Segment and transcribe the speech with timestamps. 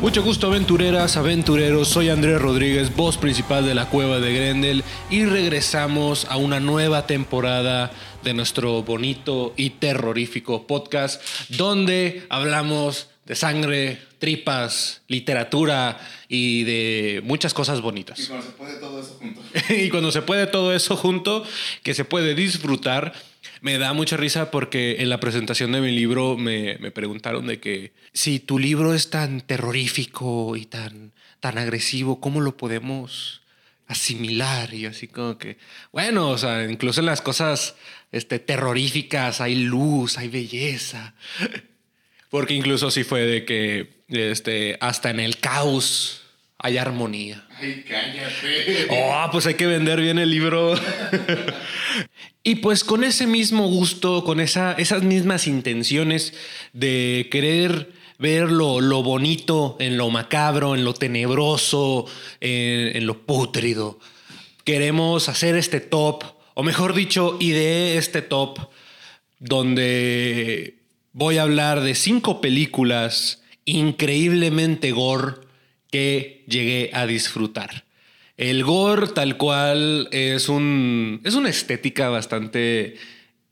[0.00, 5.26] Mucho gusto aventureras, aventureros, soy Andrés Rodríguez, voz principal de la Cueva de Grendel y
[5.26, 7.90] regresamos a una nueva temporada
[8.24, 17.52] de nuestro bonito y terrorífico podcast donde hablamos de sangre, tripas, literatura y de muchas
[17.52, 18.20] cosas bonitas.
[18.20, 19.42] Y cuando se puede todo eso junto.
[19.74, 21.44] y cuando se puede todo eso junto,
[21.82, 23.12] que se puede disfrutar,
[23.60, 27.60] me da mucha risa porque en la presentación de mi libro me, me preguntaron de
[27.60, 33.42] que si tu libro es tan terrorífico y tan, tan agresivo, ¿cómo lo podemos
[33.86, 34.72] asimilar?
[34.72, 35.58] Y así como que,
[35.92, 37.76] bueno, o sea, incluso en las cosas
[38.12, 41.14] este, terroríficas hay luz, hay belleza.
[42.30, 46.19] Porque incluso sí fue de que este, hasta en el caos
[46.62, 47.44] hay armonía.
[47.58, 48.86] Ay, cállate.
[48.90, 50.74] Oh, pues hay que vender bien el libro.
[52.42, 56.34] y pues con ese mismo gusto, con esa, esas mismas intenciones
[56.72, 62.04] de querer ver lo, lo bonito en lo macabro, en lo tenebroso,
[62.40, 63.98] en, en lo pútrido,
[64.64, 68.58] queremos hacer este top, o mejor dicho, ideé este top
[69.38, 70.74] donde
[71.14, 75.49] voy a hablar de cinco películas increíblemente gore
[75.90, 77.84] que llegué a disfrutar.
[78.36, 82.96] El gore tal cual es, un, es una estética bastante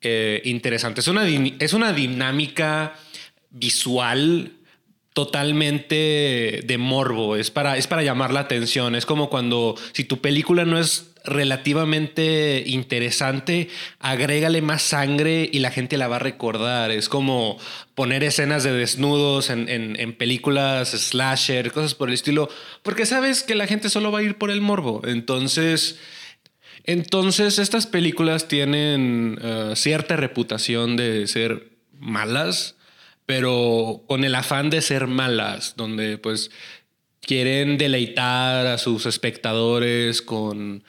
[0.00, 1.00] eh, interesante.
[1.00, 2.94] Es una, es una dinámica
[3.50, 4.52] visual
[5.12, 7.36] totalmente de morbo.
[7.36, 8.94] Es para, es para llamar la atención.
[8.94, 15.70] Es como cuando si tu película no es relativamente interesante, agrégale más sangre y la
[15.70, 16.90] gente la va a recordar.
[16.90, 17.58] Es como
[17.94, 22.48] poner escenas de desnudos en, en- películas slasher, cosas por el estilo,
[22.82, 25.02] porque sabes que la gente solo va a ir por el morbo.
[25.04, 25.98] Entonces,
[26.84, 32.76] entonces estas películas tienen eh, cierta reputación de ser malas,
[33.26, 36.50] pero con el afán de ser malas, donde pues
[37.20, 40.82] quieren deleitar a sus espectadores con,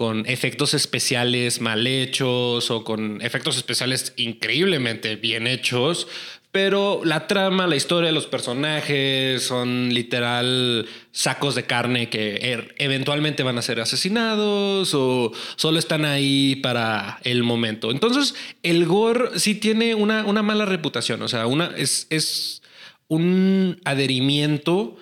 [0.00, 6.08] con efectos especiales mal hechos o con efectos especiales increíblemente bien hechos,
[6.52, 13.42] pero la trama, la historia los personajes son literal sacos de carne que er- eventualmente
[13.42, 17.90] van a ser asesinados o solo están ahí para el momento.
[17.90, 22.62] Entonces, el gore sí tiene una, una mala reputación, o sea, una, es, es
[23.08, 24.96] un adherimiento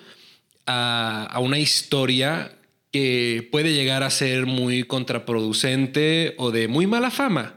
[0.65, 2.51] a, a una historia
[2.91, 7.55] que puede llegar a ser muy contraproducente o de muy mala fama.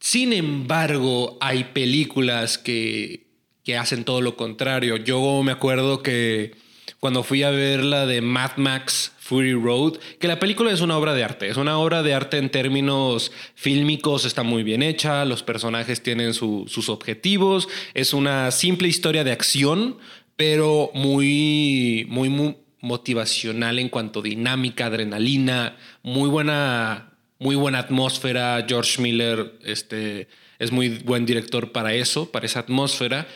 [0.00, 3.26] Sin embargo, hay películas que,
[3.64, 4.96] que hacen todo lo contrario.
[4.96, 6.52] Yo me acuerdo que
[7.00, 10.98] cuando fui a ver la de Mad Max Fury Road, que la película es una
[10.98, 15.24] obra de arte, es una obra de arte en términos fílmicos, está muy bien hecha,
[15.24, 19.96] los personajes tienen su- sus objetivos, es una simple historia de acción,
[20.36, 28.64] pero muy, muy, muy motivacional en cuanto a dinámica, adrenalina, muy buena muy buena atmósfera.
[28.66, 30.28] George Miller este,
[30.58, 33.26] es muy buen director para eso, para esa atmósfera.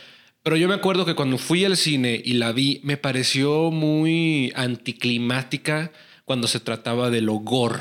[0.42, 4.52] Pero yo me acuerdo que cuando fui al cine y la vi, me pareció muy
[4.54, 5.92] anticlimática
[6.24, 7.80] cuando se trataba de lo gore,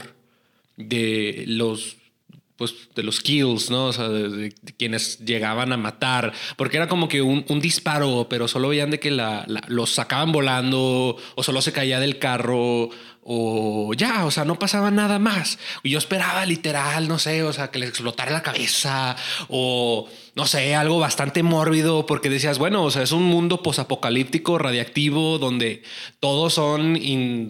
[0.75, 1.96] de los
[2.57, 3.85] pues de los kills, ¿no?
[3.85, 8.69] O sea, de, quienes llegaban a matar, porque era como que un, disparo, pero solo
[8.69, 12.89] veían de que la- los sacaban volando o solo se caía del carro
[13.29, 15.59] o ya, o sea, no pasaba nada más.
[15.83, 19.17] Y yo esperaba literal, no sé, o sea, que les explotara la cabeza
[19.49, 24.57] o no sé, algo bastante mórbido, porque decías, bueno, o sea, es un mundo posapocalíptico,
[24.57, 25.83] radiactivo, donde
[26.21, 26.97] todos son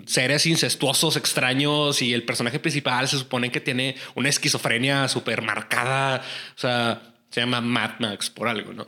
[0.07, 6.23] seres incestuosos, extraños, y el personaje principal se supone que tiene una esquizofrenia súper marcada.
[6.55, 8.87] O sea, se llama Mad Max por algo, ¿no?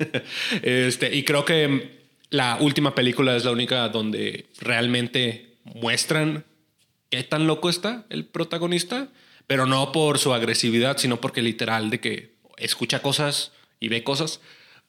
[0.62, 6.44] este, y creo que la última película es la única donde realmente muestran
[7.10, 9.08] qué tan loco está el protagonista,
[9.46, 14.40] pero no por su agresividad, sino porque literal de que escucha cosas y ve cosas.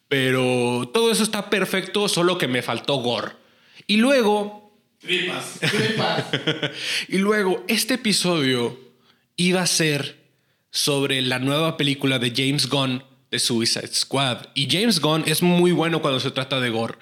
[0.08, 3.34] Pero todo eso está perfecto, solo que me faltó gore.
[3.88, 4.62] Y luego,
[5.00, 6.26] Tripas, tripas.
[7.08, 8.78] y luego, este episodio
[9.36, 10.22] iba a ser
[10.70, 14.48] sobre la nueva película de James Gunn de Suicide Squad.
[14.54, 16.96] Y James Gunn es muy bueno cuando se trata de gore,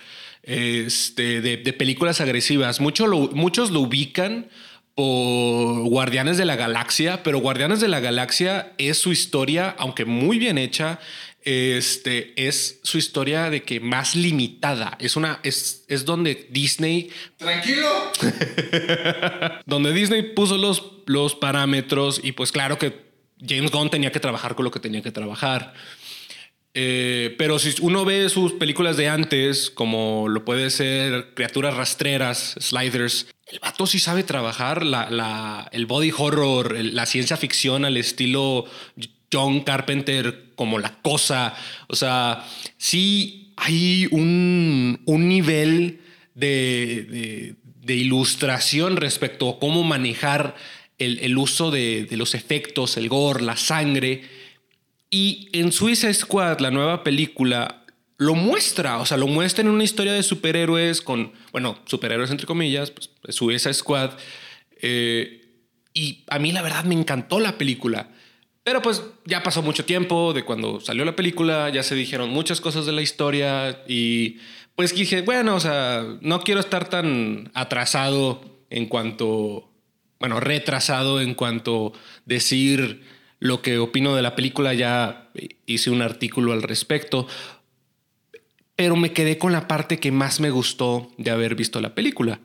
[0.50, 2.80] este, de, de películas agresivas.
[2.81, 4.50] Mucho lo- muchos lo ubican
[4.96, 10.40] por Guardianes de la Galaxia, pero Guardianes de la Galaxia es su historia, aunque muy
[10.40, 11.00] bien hecha,
[11.44, 14.98] este, es su historia de que más limitada.
[15.00, 17.88] Es una, es, es donde Disney, Tranquilo.
[19.66, 23.07] donde Disney puso los, los parámetros y pues claro que
[23.48, 25.74] James Gunn tenía que trabajar con lo que tenía que trabajar.
[26.74, 32.56] Eh, pero si uno ve sus películas de antes, como lo puede ser Criaturas Rastreras,
[32.60, 38.66] Sliders, el vato sí sabe trabajar la, el body horror, la ciencia ficción al estilo
[39.33, 41.56] John Carpenter, como La Cosa.
[41.88, 42.45] O sea,
[42.77, 46.01] sí hay un, un nivel
[46.36, 50.56] de, de- de ilustración respecto a cómo manejar
[51.00, 54.22] el, el uso de, de los efectos, el gore, la sangre.
[55.10, 57.86] Y en Suicide Squad, la nueva película,
[58.18, 62.46] lo muestra, o sea, lo muestra en una historia de superhéroes con, bueno, superhéroes entre
[62.46, 64.12] comillas, pues Suicide Squad.
[64.82, 65.40] Eh,
[65.94, 68.10] y a mí la verdad me encantó la película.
[68.64, 72.62] Pero pues ya pasó mucho tiempo de cuando salió la película, ya se dijeron muchas
[72.62, 74.38] cosas de la historia y
[74.76, 79.72] pues dije, bueno, o sea, no quiero estar tan atrasado en cuanto,
[80.20, 81.94] bueno, retrasado en cuanto
[82.26, 83.02] decir
[83.39, 85.30] lo que opino de la película, ya
[85.65, 87.27] hice un artículo al respecto,
[88.75, 92.39] pero me quedé con la parte que más me gustó de haber visto la película,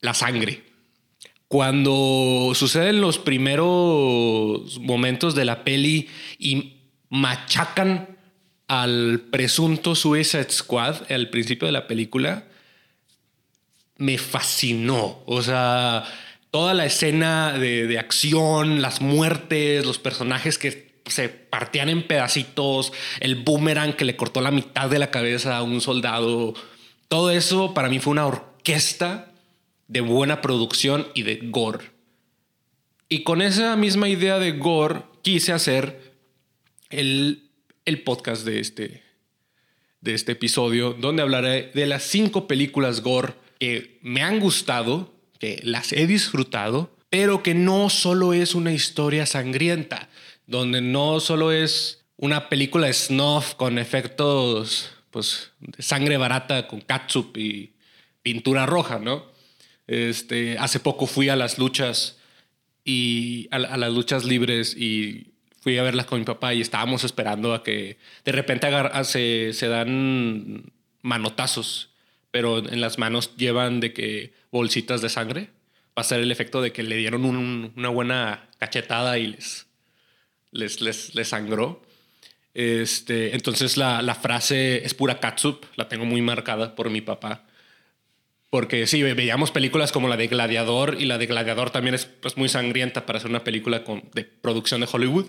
[0.00, 0.64] la sangre.
[1.48, 6.08] Cuando suceden los primeros momentos de la peli
[6.38, 6.76] y
[7.08, 8.18] machacan
[8.68, 12.44] al presunto Suicide Squad al principio de la película,
[13.96, 15.22] me fascinó.
[15.26, 16.04] O sea,
[16.50, 22.92] toda la escena de, de acción, las muertes, los personajes que se partían en pedacitos,
[23.20, 26.54] el boomerang que le cortó la mitad de la cabeza a un soldado,
[27.08, 29.32] todo eso para mí fue una orquesta
[29.86, 31.90] de buena producción y de gore.
[33.08, 36.12] Y con esa misma idea de gore quise hacer
[36.90, 37.50] el,
[37.86, 39.02] el podcast de este,
[40.02, 45.60] de este episodio, donde hablaré de las cinco películas gore que me han gustado, que
[45.62, 50.08] las he disfrutado, pero que no solo es una historia sangrienta,
[50.46, 57.36] donde no solo es una película snuff con efectos pues, de sangre barata con catsup
[57.36, 57.72] y
[58.22, 59.26] pintura roja, ¿no?
[59.86, 62.18] Este, hace poco fui a las luchas
[62.84, 65.28] y a, las luchas libres y
[65.60, 68.68] fui a verlas con mi papá y estábamos esperando a que de repente
[69.04, 71.90] se, se dan manotazos,
[72.30, 75.50] pero en las manos llevan de que bolsitas de sangre.
[75.98, 79.66] Va a ser el efecto de que le dieron un- una buena cachetada y les,
[80.52, 81.82] les, les, les sangró.
[82.54, 87.44] Este, entonces la, la frase es pura catsup, la tengo muy marcada por mi papá.
[88.50, 92.06] Porque sí, ve- veíamos películas como la de Gladiador y la de Gladiador también es
[92.06, 95.26] pues, muy sangrienta para hacer una película con, de producción de Hollywood.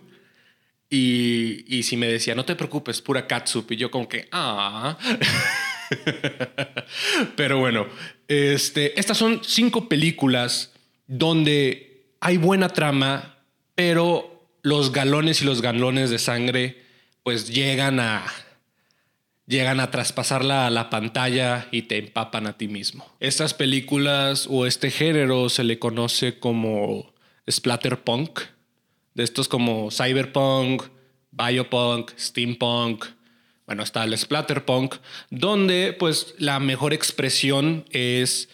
[0.89, 3.71] Y, y si me decía, no te preocupes, pura catsup.
[3.71, 4.97] Y yo como que, ah.
[7.35, 7.87] Pero bueno,
[8.27, 10.73] este, estas son cinco películas
[11.07, 13.37] donde hay buena trama,
[13.75, 16.83] pero los galones y los galones de sangre
[17.23, 18.25] pues llegan a,
[19.47, 23.05] llegan a traspasar la, la pantalla y te empapan a ti mismo.
[23.19, 27.13] Estas películas o este género se le conoce como
[27.49, 28.41] splatterpunk,
[29.15, 30.83] de estos como cyberpunk,
[31.31, 33.05] biopunk, steampunk.
[33.69, 34.95] Bueno, está el splatterpunk,
[35.29, 38.49] donde pues la mejor expresión es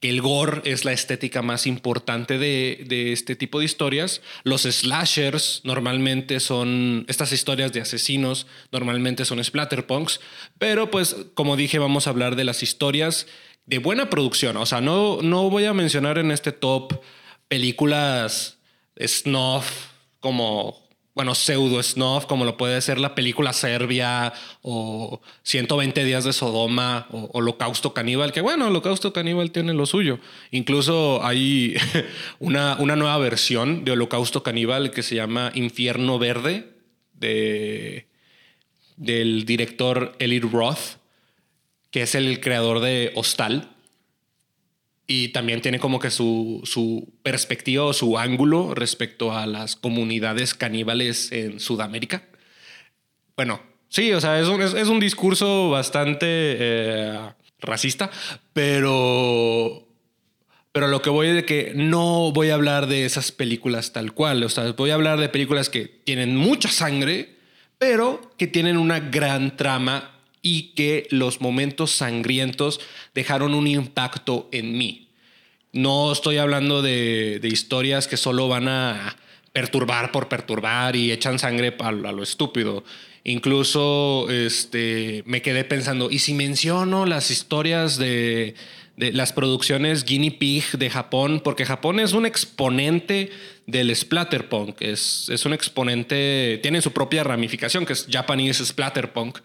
[0.00, 4.20] que el gore es la estética más importante de, de este tipo de historias.
[4.44, 10.20] Los slashers normalmente son, estas historias de asesinos normalmente son splatterpunks,
[10.58, 13.26] pero pues como dije vamos a hablar de las historias
[13.64, 14.58] de buena producción.
[14.58, 17.00] O sea, no, no voy a mencionar en este top
[17.48, 18.58] películas
[18.98, 19.86] snuff
[20.20, 26.32] como bueno, pseudo snuff, como lo puede ser la película Serbia o 120 días de
[26.32, 30.20] Sodoma o Holocausto Caníbal, que bueno, Holocausto Caníbal tiene lo suyo.
[30.50, 31.74] Incluso hay
[32.38, 36.68] una, una nueva versión de Holocausto Caníbal que se llama Infierno Verde
[37.14, 38.06] de,
[38.96, 40.98] del director Eli Roth,
[41.90, 43.68] que es el creador de Hostal.
[45.12, 50.54] Y también tiene como que su, su perspectiva o su ángulo respecto a las comunidades
[50.54, 52.28] caníbales en Sudamérica.
[53.34, 57.18] Bueno, sí, o sea, es un, es, un discurso bastante eh,
[57.58, 58.08] racista,
[58.52, 59.88] pero,
[60.70, 64.12] pero lo que voy es de que no voy a hablar de esas películas tal
[64.12, 64.44] cual.
[64.44, 67.34] O sea, voy a hablar de películas que tienen mucha sangre,
[67.78, 72.80] pero que tienen una gran trama y que los momentos sangrientos
[73.14, 75.08] dejaron un impacto en mí.
[75.72, 79.16] No estoy hablando de, historias que solo van a
[79.52, 82.84] perturbar por perturbar y echan sangre a lo estúpido.
[83.22, 88.54] Incluso este, me quedé pensando, ¿y si menciono las historias de,
[88.96, 91.40] de las producciones Guinea Pig de Japón?
[91.44, 93.30] Porque Japón es un exponente
[93.66, 99.38] del splatterpunk, es, es un exponente, tiene su propia ramificación que es Japanese Splatterpunk.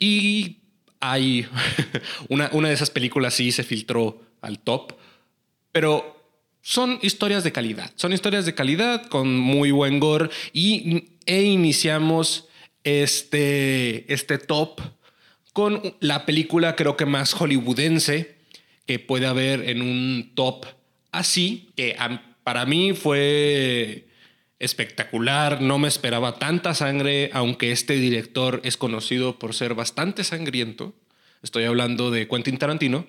[0.00, 0.56] Y
[0.98, 1.46] hay
[2.28, 4.94] una, una de esas películas sí se filtró al top,
[5.70, 6.20] pero
[6.62, 7.92] son historias de calidad.
[7.94, 12.48] Son historias de calidad con muy buen gore y e iniciamos
[12.84, 14.80] este, este top
[15.52, 18.36] con la película creo que más hollywoodense
[18.86, 20.66] que puede haber en un top
[21.12, 21.96] así, que
[22.42, 24.08] para mí fue
[24.60, 30.92] espectacular, no me esperaba tanta sangre, aunque este director es conocido por ser bastante sangriento.
[31.42, 33.06] Estoy hablando de Quentin Tarantino.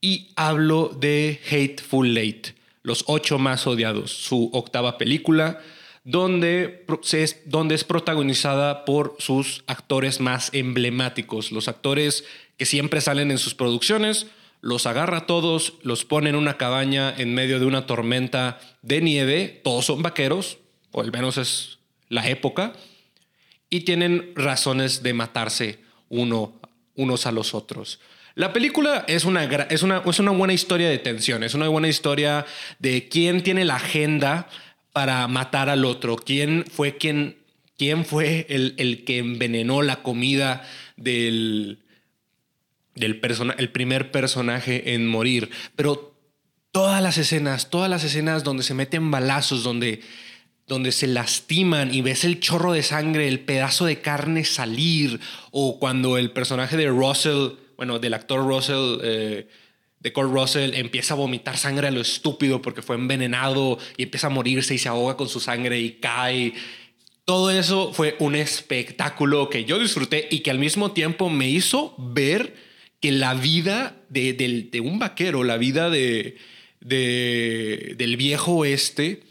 [0.00, 5.60] Y hablo de Hateful Late, Los ocho más odiados, su octava película,
[6.04, 12.24] donde, es, donde es protagonizada por sus actores más emblemáticos, los actores
[12.58, 14.26] que siempre salen en sus producciones,
[14.64, 19.02] los agarra a todos, los pone en una cabaña en medio de una tormenta de
[19.02, 20.56] nieve, todos son vaqueros,
[20.90, 22.72] o al menos es la época,
[23.68, 26.58] y tienen razones de matarse uno,
[26.94, 28.00] unos a los otros.
[28.36, 31.88] La película es una, es, una, es una buena historia de tensión, es una buena
[31.88, 32.46] historia
[32.78, 34.48] de quién tiene la agenda
[34.94, 37.36] para matar al otro, quién fue, quién,
[37.76, 40.66] quién fue el, el que envenenó la comida
[40.96, 41.83] del,
[42.94, 43.20] del
[43.58, 45.50] el primer personaje en morir.
[45.76, 46.14] Pero
[46.74, 50.00] todas las escenas, todas las escenas donde se meten balazos, donde,
[50.66, 55.20] donde se lastiman y ves el chorro de sangre, el pedazo de carne salir,
[55.52, 59.48] o cuando el personaje de Russell, bueno, del actor Russell, eh,
[60.00, 64.26] de Kurt Russell, empieza a vomitar sangre a lo estúpido porque fue envenenado y empieza
[64.26, 66.54] a morirse y se ahoga con su sangre y cae.
[67.24, 71.94] Todo eso fue un espectáculo que yo disfruté y que al mismo tiempo me hizo
[71.96, 72.63] ver
[73.04, 76.38] que la vida de, un vaquero, la vida de,
[76.80, 79.22] del viejo oeste,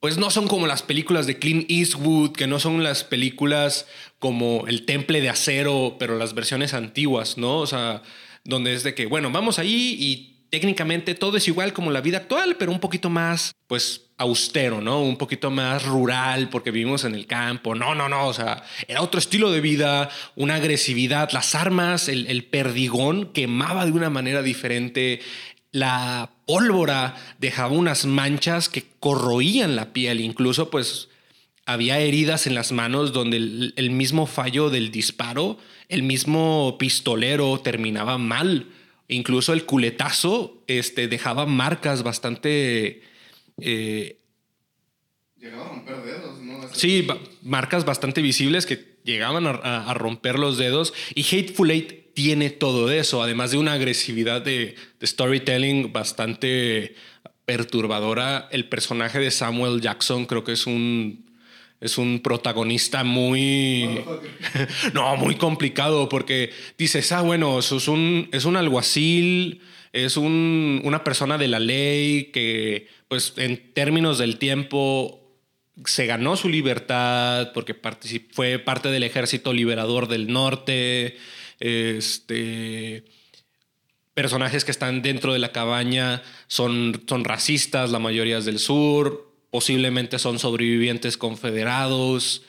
[0.00, 3.86] pues no son como las películas de Clint Eastwood, que no son las películas
[4.18, 7.58] como El Temple de Acero, pero las versiones antiguas, ¿no?
[7.58, 8.02] O sea,
[8.42, 12.18] donde es de que, bueno, vamos ahí y técnicamente todo es igual como la vida
[12.18, 15.00] actual, pero un poquito más, pues, austero, ¿no?
[15.00, 17.74] Un poquito más rural porque vivimos en el campo.
[17.74, 22.44] No, no, no, o sea, era otro estilo de vida, una agresividad, las armas, el,
[22.44, 25.20] perdigón quemaba de una manera diferente,
[25.70, 31.08] la pólvora dejaba unas manchas que corroían la piel, incluso pues
[31.64, 35.56] había heridas en las manos donde el mismo fallo del disparo,
[35.88, 38.66] el mismo pistolero terminaba mal
[39.12, 43.02] Incluso el culetazo este, dejaba marcas bastante...
[43.60, 44.18] Eh,
[45.38, 46.60] Llegaba a romper dedos, ¿no?
[46.72, 47.06] Sí,
[47.42, 50.94] marcas bastante visibles que llegaban a, romper los dedos.
[51.14, 56.94] Y Hateful Eight tiene todo eso, además de una agresividad de, de storytelling bastante
[57.44, 58.48] perturbadora.
[58.52, 61.31] El personaje de Samuel Jackson creo que es un
[61.82, 64.00] es un protagonista muy...
[64.94, 69.60] no, muy complicado porque dices, ah, bueno, eso es un, es un alguacil,
[69.92, 75.18] es un, una persona de la ley que, pues, en términos del tiempo
[75.84, 77.76] se ganó su libertad porque
[78.30, 81.16] fue parte del ejército liberador del norte.
[81.58, 83.04] Este,
[84.14, 89.31] personajes que están dentro de la cabaña son, son racistas, la mayoría es del sur
[89.52, 92.42] posiblemente son sobrevivientes confederados.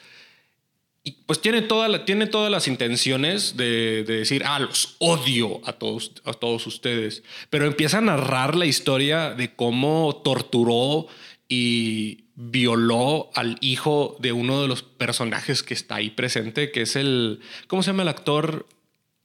[1.03, 6.13] Y pues tiene, toda tiene todas las intenciones de, decir, ah, los odio a todos,
[6.23, 7.21] a todos ustedes.
[7.49, 11.07] Pero empieza a narrar la historia de cómo torturó
[11.49, 16.95] y violó al hijo de uno de los personajes que está ahí presente, que es
[16.95, 18.65] el, ¿cómo se llama el actor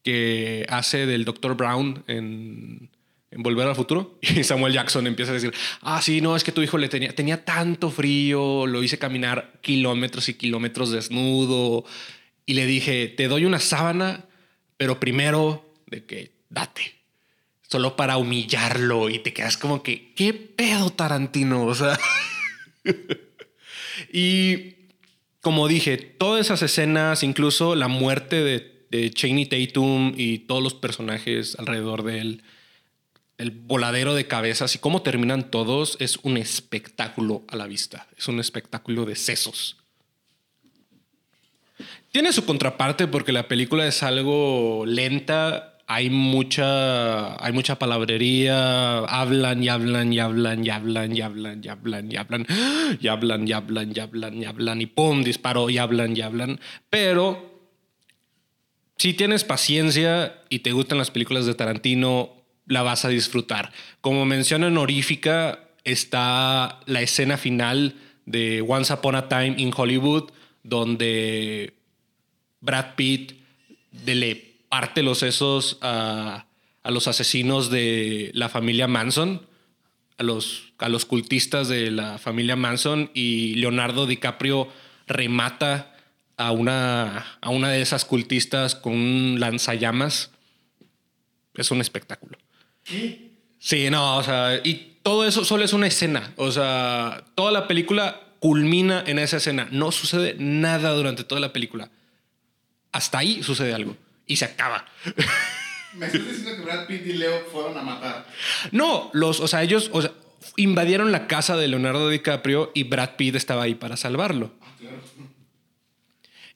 [0.03, 1.55] que hace del Dr.
[1.55, 2.91] Brown en
[3.31, 4.19] en Volver al Futuro.
[4.37, 7.15] Y Samuel Jackson empieza a decir, ah, sí, no, es que tu hijo le tenía,
[7.15, 11.85] tenía tanto frío, lo hice caminar kilómetros y kilómetros desnudo.
[12.47, 14.25] Y le dije, te doy una sábana,
[14.77, 16.95] pero primero de que date.
[17.63, 21.65] Solo para humillarlo y te quedas como que, ¿qué pedo Tarantino?
[21.67, 21.99] O sea...
[24.13, 24.75] y
[25.41, 30.75] como dije, todas esas escenas, incluso la muerte de, de Cheney Tatum y todos los
[30.75, 32.43] personajes alrededor de él,
[33.39, 38.07] el voladero de cabezas y cómo terminan todos es un espectáculo a la vista.
[38.17, 39.77] Es un espectáculo de sesos.
[42.13, 49.65] Tiene su contraparte porque la película es algo lenta hay mucha, hay mucha palabrería, hablan
[49.65, 52.47] y hablan y hablan y hablan y hablan y hablan y hablan
[53.01, 56.61] y hablan y hablan y hablan y hablan y pum, disparo y hablan y hablan.
[56.91, 57.59] Pero
[58.99, 62.38] si tienes paciencia y te gustan las películas de Tarantino,
[62.69, 63.73] la vas a disfrutar.
[64.01, 67.97] Como mención honorífica está la escena final
[68.27, 70.31] de Once Upon a Time in Hollywood,
[70.63, 71.75] donde
[72.61, 73.33] Brad Pitt
[74.05, 74.37] le
[74.69, 76.45] parte los sesos a,
[76.85, 79.47] los asesinos de la familia Manson,
[80.19, 84.69] a los, a los cultistas de la familia Manson, y Leonardo DiCaprio
[85.07, 85.97] remata
[86.37, 90.31] a una, a una de esas cultistas con un lanzallamas.
[91.55, 92.39] Es un espectáculo.
[93.59, 96.33] Sí, no, o sea, y todo eso solo es una escena.
[96.37, 99.69] O sea, toda la película culmina en esa escena.
[99.71, 101.91] No sucede nada durante toda la película.
[102.93, 104.87] Hasta ahí sucede algo y se acaba.
[105.95, 108.27] Me estás diciendo que Brad Pitt y Leo fueron a matar.
[108.73, 110.13] No, los, o sea, ellos o sea,
[110.57, 114.53] invadieron la casa de Leonardo DiCaprio y Brad Pitt estaba ahí para salvarlo.
[114.61, 114.97] Ah, claro.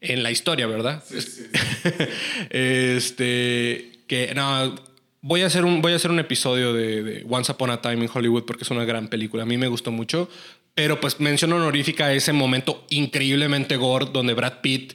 [0.01, 1.03] En la historia, ¿verdad?
[1.07, 1.47] Sí, sí,
[2.51, 4.75] este, que no,
[5.23, 8.05] voy a hacer un, voy a hacer un episodio de, de, Once Upon a Time
[8.05, 9.45] in Hollywood porque es una gran película.
[9.45, 10.29] A mí me gustó mucho,
[10.75, 14.95] pero pues menciono honorífica ese momento increíblemente gore donde Brad Pitt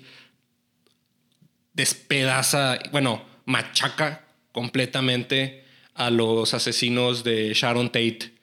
[1.73, 8.33] despedaza, bueno, machaca completamente a los asesinos de Sharon Tate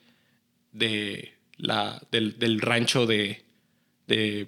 [0.71, 3.43] de la, del, rancho de,
[4.07, 4.47] de,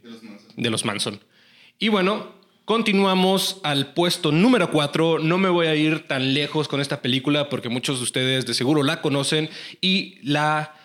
[0.56, 1.20] los Manson.
[1.80, 2.36] Y bueno,
[2.68, 5.20] continuamos al puesto número 4.
[5.20, 8.54] No me voy a ir tan lejos con esta película porque muchos de ustedes de
[8.54, 10.76] seguro la conocen y la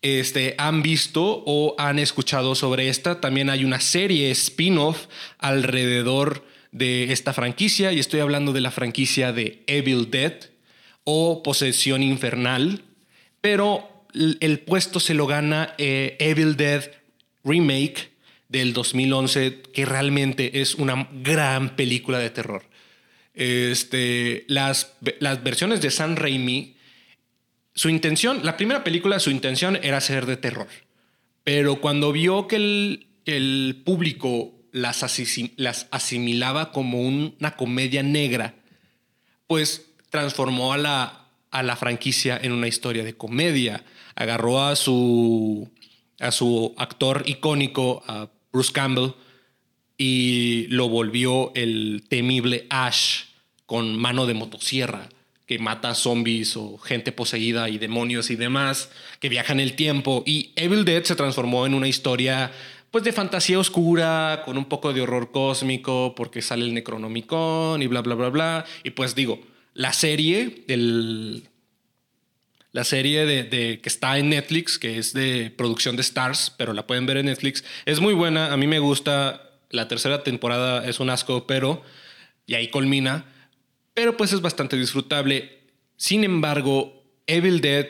[0.00, 3.20] este, han visto o han escuchado sobre esta.
[3.20, 9.34] También hay una serie spin-off alrededor de esta franquicia y estoy hablando de la franquicia
[9.34, 10.46] de Evil Dead
[11.04, 12.84] o Posesión Infernal,
[13.42, 16.90] pero el puesto se lo gana eh, Evil Dead
[17.44, 18.15] Remake
[18.48, 22.64] del 2011, que realmente es una gran película de terror.
[23.34, 26.76] Este, las, las versiones de San Raimi,
[27.74, 30.68] su intención, la primera película, su intención era ser de terror,
[31.44, 35.02] pero cuando vio que el, el público las,
[35.90, 38.54] asimilaba como una comedia negra,
[39.46, 43.84] pues transformó a la, a la franquicia en una historia de comedia.
[44.14, 45.70] Agarró a su,
[46.20, 49.10] a su actor icónico, a Bruce Campbell,
[49.98, 53.24] y lo volvió el temible Ash
[53.66, 55.10] con mano de motosierra
[55.46, 58.90] que mata zombies o gente poseída y demonios y demás,
[59.20, 60.24] que viaja en el tiempo.
[60.26, 62.50] Y Evil Dead se transformó en una historia
[62.90, 67.86] pues de fantasía oscura, con un poco de horror cósmico, porque sale el Necronomicon y
[67.86, 68.64] bla, bla, bla, bla.
[68.82, 69.40] Y pues digo,
[69.74, 71.48] la serie del...
[72.76, 76.86] La serie de, que está en Netflix, que es de producción de Stars, pero la
[76.86, 78.52] pueden ver en Netflix, es muy buena.
[78.52, 79.50] A mí me gusta.
[79.70, 81.82] La tercera temporada es un asco, pero...
[82.44, 83.24] Y ahí culmina.
[83.94, 85.58] Pero pues es bastante disfrutable.
[85.96, 87.88] Sin embargo, Evil Dead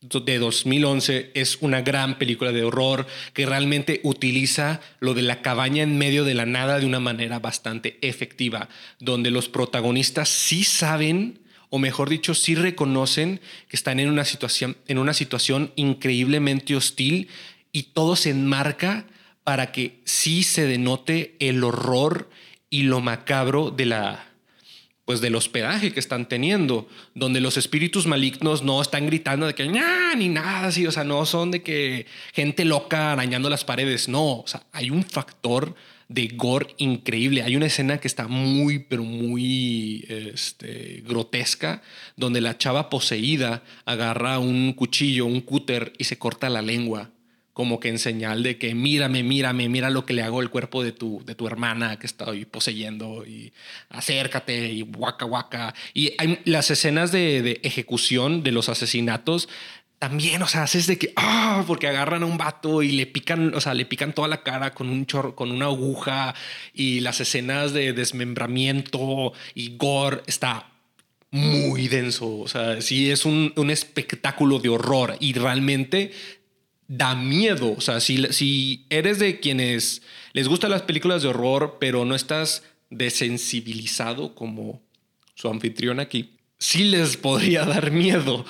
[0.00, 5.82] de 2011 es una gran película de horror que realmente utiliza lo de la cabaña
[5.82, 11.40] en medio de la nada de una manera bastante efectiva, donde los protagonistas sí saben,
[11.70, 17.28] o mejor dicho, sí reconocen que están en una situación, en una situación increíblemente hostil
[17.72, 19.06] y todo se enmarca
[19.44, 22.28] para que sí se denote el horror
[22.70, 24.28] y lo macabro de la,
[25.04, 29.66] pues del hospedaje que están teniendo, donde los espíritus malignos no están gritando de que
[29.66, 32.04] ni nada así, o sea, no son de que
[32.34, 35.74] gente loca arañando las paredes, no, o sea, hay un factor
[36.08, 37.42] de gore increíble.
[37.42, 41.82] Hay una escena que está muy, pero muy este, grotesca,
[42.16, 47.10] donde la chava poseída agarra un cuchillo, un cúter y se corta la lengua
[47.58, 50.84] como que en señal de que mírame, mírame, mira lo que le hago el cuerpo
[50.84, 53.52] de tu, de tu hermana que estoy poseyendo y
[53.88, 55.74] acércate y guaca guaca.
[55.92, 59.48] Y hay las escenas de, ejecución de los asesinatos
[59.98, 63.54] también, o sea, haces de que, ah, porque agarran a un vato y le pican,
[63.54, 66.34] o sea, le pican toda la cara con un chorro, con una aguja
[66.72, 70.70] y las escenas de desmembramiento y gore está
[71.30, 76.12] muy denso, o sea, sí es un, un espectáculo de horror y realmente
[76.88, 77.74] da miedo.
[77.76, 82.14] O sea, si, si eres de quienes les gustan las películas de horror, pero no
[82.14, 84.82] estás desensibilizado como
[85.34, 88.44] su anfitrión aquí, sí les podría dar miedo.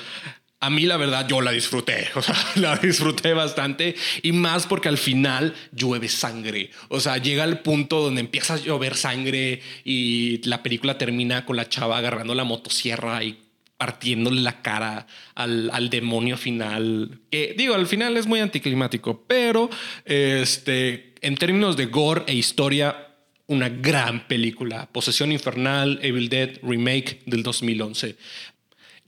[0.61, 4.88] A mí la verdad yo la disfruté, o sea, la disfruté bastante y más porque
[4.88, 10.40] al final llueve sangre, o sea, llega al punto donde empieza a llover sangre y
[10.49, 13.38] la película termina con la chava agarrando la motosierra y
[13.77, 19.71] partiéndole la cara al, al demonio final, que digo, al final es muy anticlimático, pero
[20.05, 23.05] este, en términos de gore e historia,
[23.47, 28.16] una gran película, Posesión Infernal, Evil Dead Remake del 2011.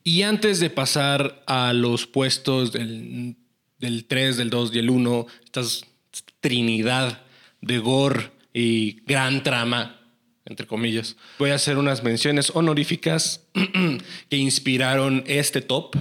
[0.03, 3.37] Y antes de pasar a los puestos del,
[3.79, 5.63] del 3, del 2 y el 1, esta
[6.41, 7.23] trinidad
[7.61, 10.01] de gore y gran trama,
[10.45, 13.47] entre comillas, voy a hacer unas menciones honoríficas
[14.31, 15.97] que inspiraron este top.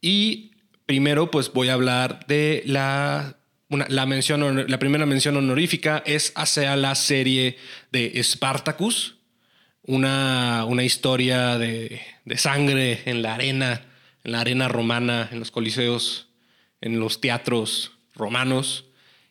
[0.00, 0.52] Y
[0.86, 3.36] primero, pues voy a hablar de la,
[3.68, 7.58] la, mención, la primera mención honorífica es hacia la serie
[7.92, 9.19] de Spartacus
[9.90, 13.86] una, una historia de, de, sangre en la arena,
[14.22, 16.28] en la arena romana, en los coliseos,
[16.80, 18.84] en los teatros romanos,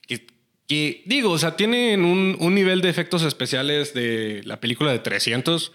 [0.06, 0.28] que,
[0.68, 5.00] que digo, o sea, tienen un, un, nivel de efectos especiales de la película de
[5.00, 5.72] 300,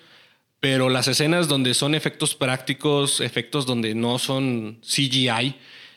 [0.60, 5.56] pero las escenas donde son efectos prácticos, efectos donde no son CGI,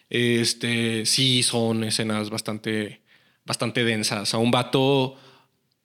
[0.10, 3.02] este, sí son escenas bastante,
[3.46, 4.34] bastante densas.
[4.34, 5.18] A un vato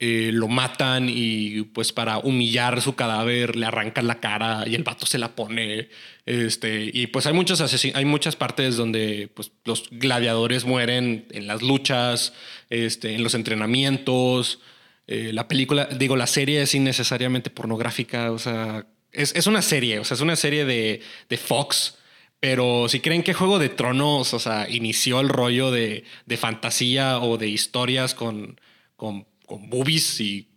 [0.05, 4.83] eh, lo matan y pues para humillar su cadáver le arrancan la cara y el
[4.83, 5.91] vato se la pone.
[6.27, 7.61] Este, y pues hay, muchos
[7.95, 12.33] hay muchas partes donde pues, los gladiadores mueren en las luchas,
[12.69, 14.59] este, en los entrenamientos.
[15.07, 20.01] Eh, la película, digo, la serie es innecesariamente pornográfica, o sea, es, es una serie,
[20.01, 21.99] o sea, es una serie de, de Fox.
[22.41, 27.21] Pero si creen que Juego de Tronos, o sea, inició el rollo de, de fantasía
[27.21, 28.61] o de historias con,
[28.97, 30.49] con con boobies y,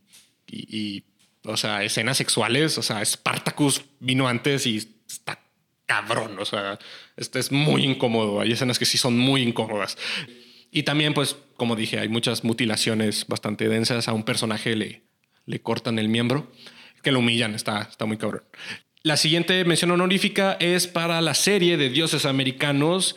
[0.47, 1.03] y,
[1.43, 2.77] o sea, escenas sexuales.
[2.77, 5.39] O sea, Spartacus vino antes y está
[5.85, 6.37] cabrón.
[6.39, 6.79] O sea,
[7.17, 8.41] este es muy incómodo.
[8.41, 9.97] Hay escenas que sí son muy incómodas.
[10.71, 14.07] Y también, pues, como dije, hay muchas mutilaciones bastante densas.
[14.07, 15.03] A un personaje le,
[15.45, 16.51] le cortan el miembro,
[17.03, 17.55] que lo humillan.
[17.55, 18.43] Está, está muy cabrón.
[19.05, 23.15] La siguiente mención honorífica es para la serie de dioses americanos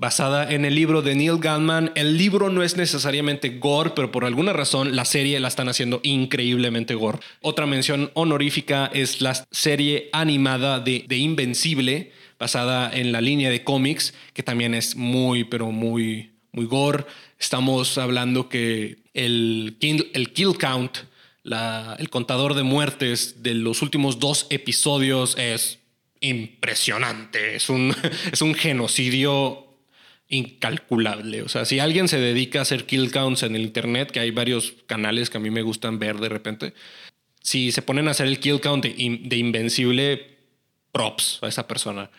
[0.00, 1.92] basada en el libro de Neil Gaiman.
[1.94, 6.00] El libro no es necesariamente gore, pero por alguna razón la serie la están haciendo
[6.02, 7.18] increíblemente gore.
[7.42, 13.62] Otra mención honorífica es la serie animada de, de Invencible, basada en la línea de
[13.62, 17.04] cómics, que también es muy, pero muy, muy gore.
[17.38, 20.96] Estamos hablando que el, kill count,
[21.44, 25.78] el contador de muertes de los últimos dos episodios es
[26.20, 27.54] impresionante.
[27.54, 27.94] Es un,
[28.32, 29.69] es un genocidio
[30.30, 31.42] incalculable.
[31.42, 34.30] O sea, si alguien se dedica a hacer kill counts en el internet, que hay
[34.30, 36.72] varios canales que a mí me gustan ver de repente,
[37.42, 40.38] si se ponen a hacer el kill count de, Invencible,
[40.92, 42.10] props a esa persona.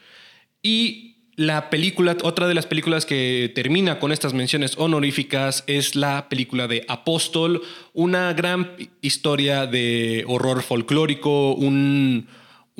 [0.61, 6.27] Y la película, otra de las películas que termina con estas menciones honoríficas es la
[6.27, 7.61] película de Apóstol,
[7.93, 12.27] una gran historia de horror folclórico, un,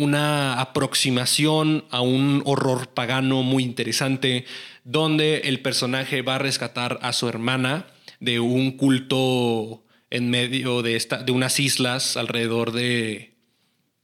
[0.01, 4.45] una aproximación a un horror pagano muy interesante
[4.83, 7.85] donde el personaje va a rescatar a su hermana
[8.19, 13.33] de un culto en medio de, esta, de unas islas alrededor de,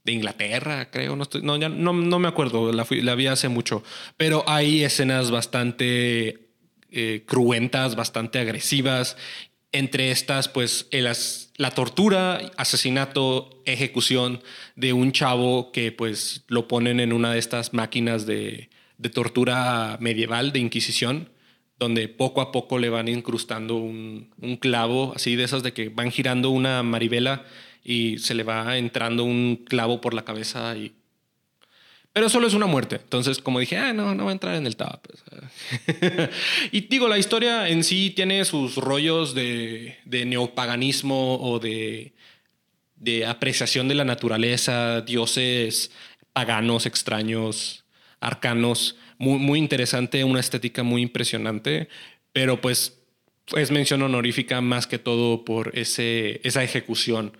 [0.04, 1.16] de Inglaterra, creo.
[1.16, 3.82] No, no, ya no, no, me acuerdo, la, la, vi hace mucho.
[4.16, 6.48] Pero hay escenas bastante
[6.90, 9.16] eh, cruentas, bastante agresivas.
[9.72, 11.08] Entre estas, pues, el,
[11.56, 14.42] la tortura, asesinato, ejecución
[14.76, 19.96] de un chavo que, pues, lo ponen en una de estas máquinas de, de tortura
[20.00, 21.30] medieval, de Inquisición,
[21.78, 24.28] donde poco a poco le van incrustando un,
[24.60, 27.44] clavo, así de esas de que van girando una maribela
[27.84, 30.92] y se le va entrando un clavo por la cabeza y...
[32.18, 32.96] Pero solo es una muerte.
[32.96, 35.06] Entonces, como dije, ah, no, no va a entrar en el top.
[36.72, 42.14] y digo, la historia en sí tiene sus rollos de, neopaganismo o de,
[42.96, 45.92] de apreciación de la naturaleza, dioses
[46.32, 47.84] paganos extraños,
[48.18, 51.88] arcanos, muy, muy interesante, una estética muy impresionante,
[52.32, 52.98] pero pues
[53.54, 57.36] es mención honorífica más que todo por ese, esa ejecución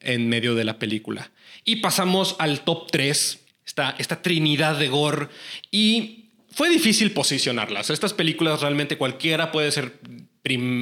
[0.00, 1.32] en medio de la película.
[1.66, 5.28] Y pasamos al top 3, esta, esta trinidad de gore,
[5.70, 7.90] y fue difícil posicionarlas.
[7.90, 10.00] Estas películas realmente cualquiera puede ser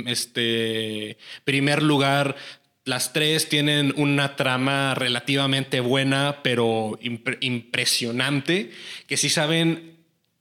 [0.07, 2.37] este, primer lugar
[2.85, 6.99] las tres tienen una trama relativamente buena, pero
[7.40, 8.73] impresionante,
[9.07, 9.97] que sí saben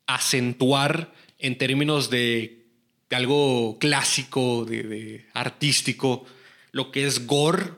[0.08, 2.66] acentuar en términos de,
[3.12, 6.26] algo clásico, de, artístico,
[6.72, 7.72] lo que es gore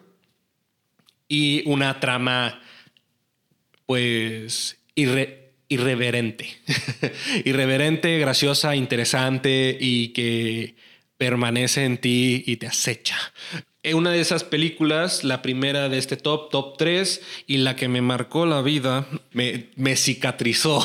[1.27, 2.59] y una trama,
[3.85, 6.49] pues, irreverente.
[7.45, 10.75] irreverente, graciosa, interesante y que
[11.17, 13.17] permanece en ti y te acecha.
[13.93, 18.01] Una de esas películas, la primera de este top, top 3, y la que me
[18.01, 20.83] marcó la vida, me, cicatrizó.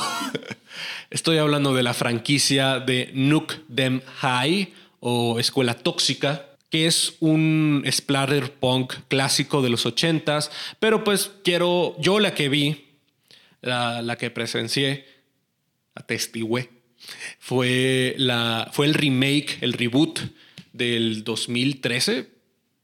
[1.10, 7.84] Estoy hablando de la franquicia de Nuke Them High o Escuela Tóxica, que es un
[7.90, 12.89] splatter punk clásico de los 80s, pero pues quiero, yo la que vi,
[13.62, 15.06] la, la que presencié,
[15.94, 16.70] atestigué,
[17.38, 20.20] fue, la, fue el remake, el reboot
[20.72, 22.28] del 2013,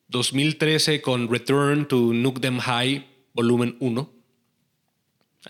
[0.09, 4.11] 2013 con Return to Nuke Them High, volumen 1.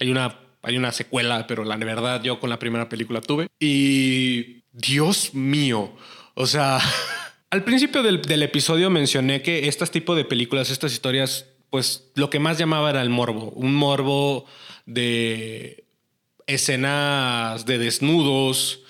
[0.01, 3.49] Hay una, hay una secuela, pero la verdad yo con la primera película tuve.
[3.61, 5.95] Y Dios mío,
[6.35, 6.81] o sea,
[7.51, 12.31] al principio del, del episodio mencioné que este tipo de películas, estas historias, pues lo
[12.31, 14.47] que más llamaba era el morbo, un morbo
[14.87, 15.85] de
[16.47, 18.81] escenas de desnudos,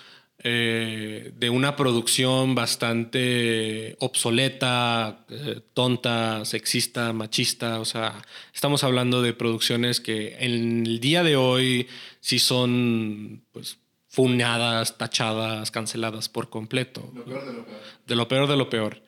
[0.48, 7.80] eh, de una producción bastante obsoleta, eh, tonta, sexista, machista.
[7.80, 8.22] O sea,
[8.54, 11.88] estamos hablando de producciones que en el día de hoy
[12.20, 13.78] sí son pues,
[14.08, 17.10] funadas, tachadas, canceladas por completo.
[17.14, 17.80] Lo peor de lo peor.
[18.06, 19.02] De lo peor de lo peor.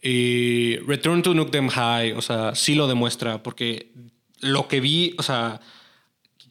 [0.00, 3.92] Y Return to Nuke Them High, o sea, sí lo demuestra, porque
[4.40, 5.60] lo que vi, o sea,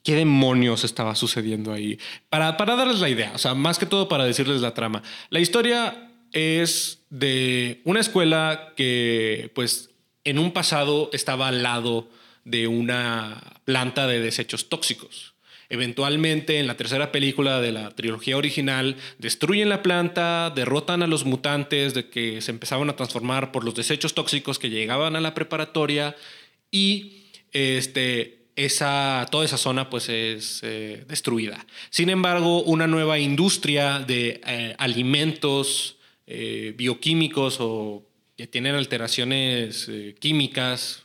[0.03, 1.99] qué demonios estaba sucediendo ahí.
[2.29, 5.03] Para, para darles la idea, o sea, más que todo para decirles la trama.
[5.29, 9.91] La historia es de una escuela que, pues,
[10.23, 12.09] en un pasado estaba al lado
[12.43, 15.33] de una planta de desechos tóxicos.
[15.69, 21.25] Eventualmente, en la tercera película de la trilogía original, destruyen la planta, derrotan a los
[21.25, 25.33] mutantes de que se empezaban a transformar por los desechos tóxicos que llegaban a la
[25.33, 26.15] preparatoria
[26.71, 31.65] y este, esa, toda esa zona pues es eh, destruida.
[31.91, 38.03] Sin embargo, una nueva industria de eh, alimentos eh, bioquímicos o
[38.35, 39.89] que tienen alteraciones
[40.19, 41.01] químicas,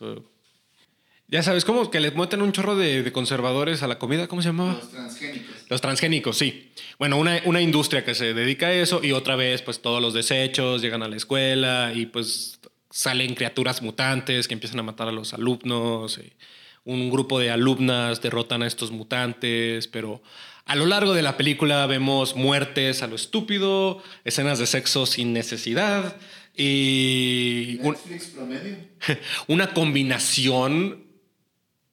[1.27, 4.49] ya sabes, como que les meten un chorro de, conservadores a la comida, ¿cómo se
[4.49, 4.73] llamaba?
[4.73, 5.55] Los transgénicos.
[5.69, 6.71] Los transgénicos, sí.
[6.99, 10.13] Bueno, una, una industria que se dedica a eso y otra vez pues todos los
[10.13, 12.59] desechos llegan a la escuela y pues
[12.91, 16.19] salen criaturas mutantes que empiezan a matar a los alumnos.
[16.19, 16.33] Y,
[16.85, 20.21] un grupo de alumnas derrotan a estos mutantes, pero
[20.65, 25.33] a lo largo de la película vemos muertes a lo estúpido, escenas de sexo sin
[25.33, 26.15] necesidad
[26.55, 27.79] y
[29.47, 31.03] una combinación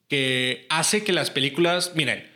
[0.09, 2.29] que hace que las películas, miren,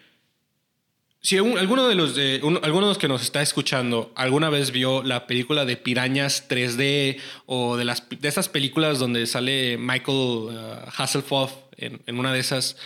[1.24, 5.02] si alguno de los de, alguno de los que nos está escuchando alguna vez vio
[5.02, 10.52] la película de Pirañas 3D o de las de esas películas donde sale Michael uh,
[10.94, 12.76] Hasselhoff en, una de esas,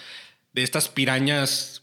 [0.52, 1.82] de estas pirañas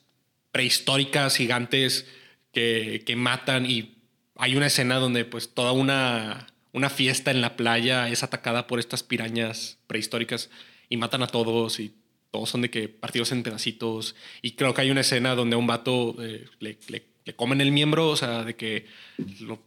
[0.51, 2.07] prehistóricas gigantes
[2.51, 3.97] que, que, matan y
[4.37, 8.79] hay una escena donde pues toda una, una fiesta en la playa es atacada por
[8.79, 10.49] estas pirañas prehistóricas
[10.89, 11.93] y matan a todos y
[12.35, 14.15] todos son de que partidos en pedacitos.
[14.41, 17.71] Y creo que hay una escena donde a un vato eh, le, le, comen el
[17.71, 18.85] miembro, o sea, de que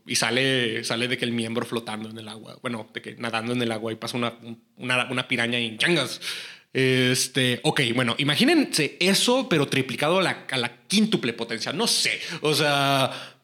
[0.07, 3.55] y sale, sale de que el miembro flotando en el agua, bueno, de que nadando
[3.55, 4.35] en el agua y pasa una,
[4.77, 6.20] una, una piraña y changas
[6.72, 11.72] este, ok, bueno, imagínense eso, pero triplicado a la, a quíntuple potencia.
[11.72, 12.20] No sé.
[12.42, 13.38] O sea,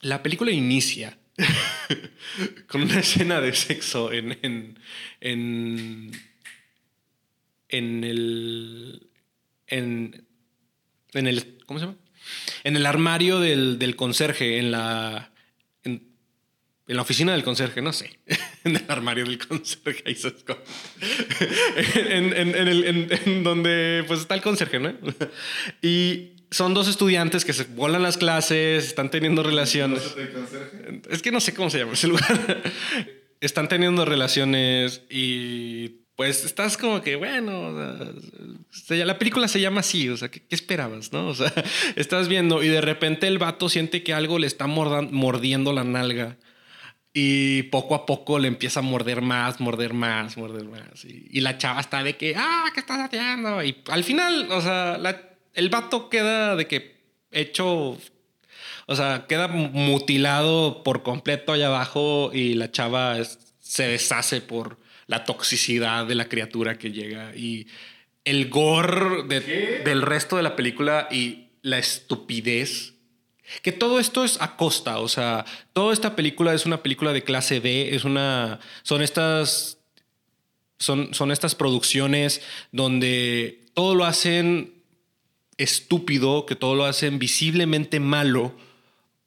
[0.00, 1.18] la película inicia
[2.68, 4.78] con una escena de sexo en, en,
[5.20, 6.12] en,
[7.68, 9.08] en el.
[9.66, 10.24] En,
[11.12, 11.58] en el.
[11.66, 11.98] ¿Cómo se llama?
[12.64, 15.27] En el armario del, del conserje, en la
[16.88, 18.18] en la oficina del conserje, no sé,
[18.64, 20.28] en el armario del conserje, ahí se
[21.94, 24.94] en, en, en, el, en, donde pues está el conserje, ¿no?
[25.82, 30.16] Y son dos estudiantes que se volan las clases, están teniendo relaciones.
[31.10, 32.62] Es que no sé cómo se llama ese lugar.
[33.40, 37.70] están teniendo relaciones y pues estás como que, bueno,
[38.88, 41.28] la película se llama así, o sea, ¿qué, esperabas, no?
[41.28, 41.52] O sea,
[41.96, 46.38] estás viendo y de repente el vato siente que algo le está mordiendo la nalga
[47.20, 51.04] y poco a poco le empieza a morder más, morder más, morder más.
[51.04, 53.60] Y, la chava está de que, ah, ¿qué estás haciendo?
[53.64, 55.00] Y al final, o sea,
[55.52, 56.96] el vato queda de que
[57.32, 57.98] hecho,
[58.86, 63.16] o sea, queda mutilado por completo allá abajo y la chava
[63.58, 64.78] se deshace por
[65.08, 67.34] la toxicidad de la criatura que llega.
[67.34, 67.66] Y
[68.24, 72.94] el gore del resto de la película y la estupidez
[73.62, 77.24] que todo esto es a costa, o sea, toda esta película es una película de
[77.24, 79.78] clase B, es una, son estas,
[80.78, 84.74] son, son estas producciones donde todo lo hacen
[85.56, 88.54] estúpido, que todo lo hacen visiblemente malo,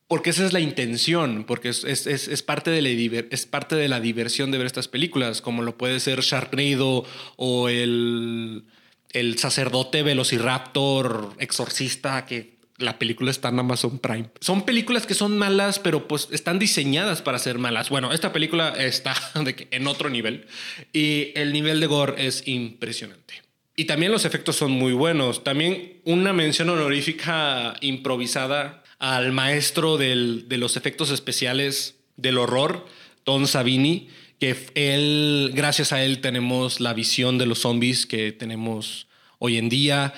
[0.07, 3.87] porque esa es la intención, porque es, es, es, parte, de la es parte de
[3.87, 7.05] la diversión de ver estas películas, como lo puede ser Sharknado
[7.37, 8.65] o el,
[9.11, 14.29] el sacerdote Velociraptor exorcista que la película está en Amazon Prime.
[14.39, 17.89] Son películas que son malas, pero pues están diseñadas para ser malas.
[17.89, 19.15] Bueno, esta película está
[19.71, 20.47] en otro nivel
[20.93, 23.41] y el nivel de gore es impresionante.
[23.75, 25.43] Y también los efectos son muy buenos.
[25.43, 32.85] También una mención honorífica improvisada al maestro de los efectos especiales del horror,
[33.25, 39.07] Don Savini, que él, gracias a él tenemos la visión de los zombies que tenemos
[39.39, 40.13] hoy en día.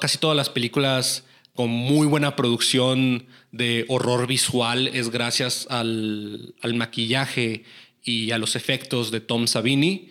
[0.00, 7.64] casi todas las películas con muy buena producción de horror visual es gracias al, maquillaje
[8.02, 10.10] y a los efectos de Tom Savini.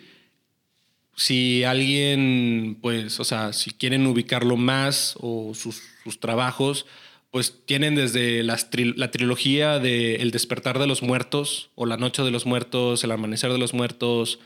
[1.16, 5.82] Si alguien, pues, o sea, si quieren ubicarlo más o sus,
[6.18, 6.86] trabajos,
[7.30, 12.30] pues tienen desde la trilogía de El despertar de los muertos o La noche de
[12.30, 14.38] los muertos, El amanecer de los muertos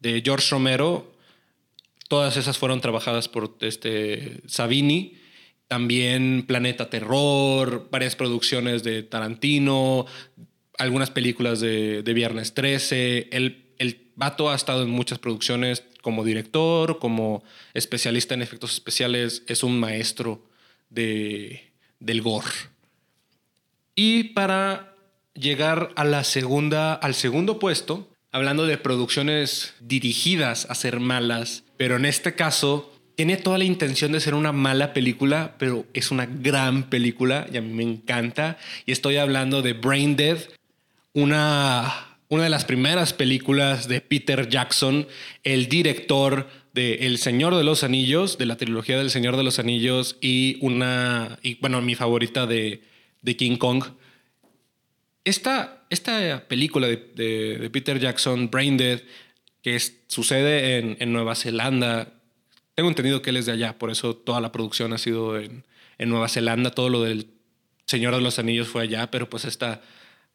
[0.00, 1.12] de George Romero.
[2.08, 5.18] Todas esas fueron trabajadas por este Savini
[5.68, 10.06] también Planeta Terror, varias producciones de Tarantino,
[10.78, 13.28] algunas películas de, Viernes 13.
[13.32, 19.42] El, el vato ha estado en muchas producciones como director, como especialista en efectos especiales.
[19.46, 20.42] Es un maestro
[20.88, 22.48] de, del gore.
[23.94, 24.94] Y para
[25.34, 31.96] llegar a la segunda, al segundo puesto, hablando de producciones dirigidas a ser malas, pero
[31.96, 36.24] en este caso tiene toda la intención de ser una mala película, pero es una
[36.24, 38.58] gran película y a mí me encanta.
[38.86, 40.38] Y estoy hablando de Brain Dead,
[41.14, 45.08] una, una de las primeras películas de Peter Jackson,
[45.42, 49.58] el director de El Señor de los Anillos, de la trilogía del Señor de los
[49.58, 52.82] Anillos y una, y bueno, mi favorita de,
[53.22, 53.82] de King Kong.
[55.24, 59.00] Esta, esta película de, Peter Jackson, Brain Dead,
[59.60, 59.76] que
[60.06, 62.12] sucede en, en Nueva Zelanda,
[62.78, 65.64] tengo entendido que él es de allá, por eso toda la producción ha sido en,
[65.98, 67.26] Nueva Zelanda, todo lo del
[67.86, 69.82] Señor de los Anillos fue allá, pero pues esta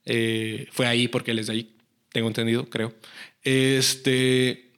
[0.04, 1.74] eh, fue ahí porque él es de ahí,
[2.12, 2.94] tengo entendido, creo.
[3.44, 4.72] Este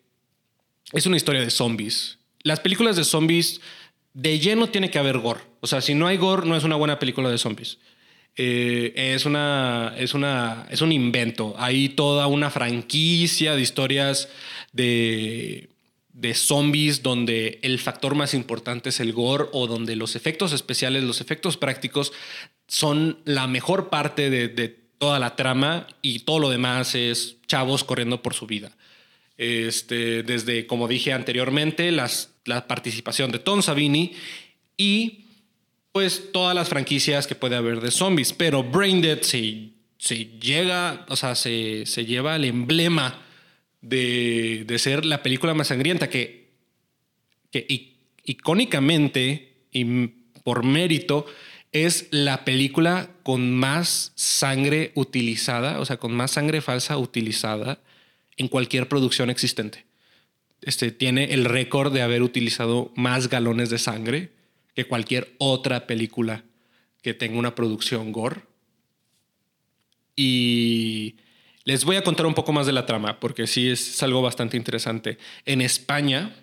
[0.93, 2.19] es una historia de zombies.
[2.43, 3.62] Las películas de zombies
[4.13, 5.41] de lleno tiene que haber gore.
[5.60, 7.80] O sea, si no hay gore, no es una buena película de zombies.
[8.36, 11.56] Eh, es, una, es, una, es un invento.
[11.58, 14.30] Hay toda una franquicia de historias
[14.71, 15.69] de
[16.15, 21.04] de zombies donde el factor más importante es el gore o donde los efectos especiales,
[21.04, 22.13] los efectos prácticos
[22.67, 28.23] son la mejor parte de, toda la trama y todo lo demás es chavos corriendo
[28.23, 28.71] por su vida.
[29.38, 34.13] Este, desde, como dije anteriormente, las, la participación de Tom Savini
[34.78, 35.25] y
[35.91, 38.32] pues todas las franquicias que puede haber de zombies.
[38.32, 43.24] Pero Braindead se, se llega, o sea, se, se lleva el emblema
[43.85, 46.49] de, ser la película más sangrienta que,
[47.51, 50.07] que icónicamente y
[50.43, 51.25] por mérito
[51.71, 57.81] es la película con más sangre utilizada, o sea, con más sangre falsa utilizada
[58.37, 59.85] en cualquier producción existente.
[60.61, 64.31] Este tiene el récord de haber utilizado más galones de sangre
[64.73, 66.43] que cualquier otra película
[67.01, 68.41] que tenga una producción gore.
[70.15, 71.17] Y
[71.65, 74.56] les voy a contar un poco más de la trama, porque sí es algo bastante
[74.56, 75.17] interesante.
[75.45, 76.36] En España,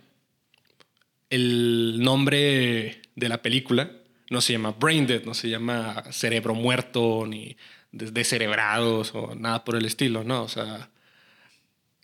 [1.31, 3.91] el nombre de la película
[4.31, 7.57] no se llama Brain Dead, no se llama Cerebro Muerto, ni
[7.93, 10.43] Descerebrados o nada por el estilo, ¿no?
[10.43, 10.91] O sea,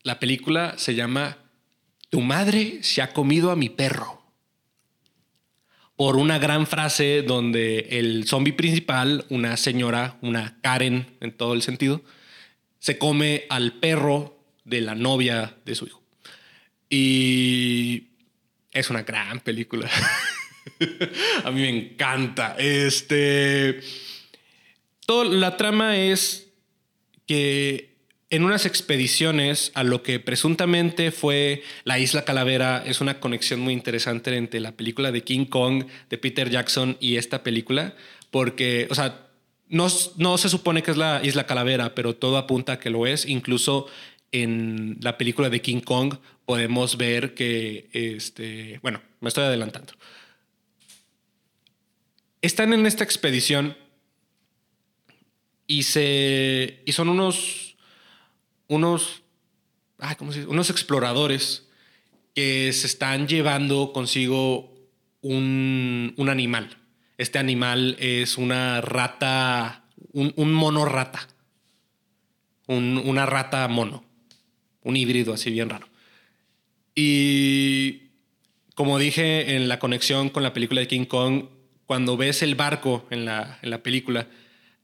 [0.03, 1.39] la película se llama
[2.11, 4.23] Tu madre se ha comido a mi perro.
[5.97, 11.63] Por una gran frase donde el zombie principal, una señora, una Karen en todo el
[11.63, 12.03] sentido,
[12.79, 16.03] se come al perro de la novia de su hijo.
[16.91, 18.09] Y
[18.73, 19.89] es una gran película.
[21.45, 22.57] a mí me encanta.
[22.59, 23.81] Este.
[25.07, 26.49] Toda la trama es
[27.27, 27.89] que
[28.31, 33.73] en unas expediciones a lo que presuntamente fue la Isla Calavera, es una conexión muy
[33.73, 37.95] interesante entre la película de King Kong de Peter Jackson y esta película,
[38.31, 39.28] porque, o sea,
[39.69, 43.27] no, se supone que es la Isla Calavera, pero todo apunta a que lo es.
[43.27, 43.87] Incluso
[44.33, 46.15] en la película de King Kong
[46.45, 49.93] podemos ver que, este, bueno, me estoy adelantando.
[52.41, 53.77] Están en esta expedición
[55.67, 57.77] y, se, y son unos,
[58.69, 59.23] unos,
[60.17, 61.69] ¿cómo se unos exploradores
[62.39, 64.73] que se están llevando consigo
[65.23, 66.78] un, un animal.
[67.19, 71.29] Este animal es una rata, un, un mono rata.
[72.67, 74.05] Un- una rata mono.
[74.83, 75.87] Un híbrido así bien raro.
[76.95, 78.11] Y
[78.75, 81.45] como dije en la conexión con la película de King Kong,
[81.87, 84.29] cuando ves el barco en la, en la película,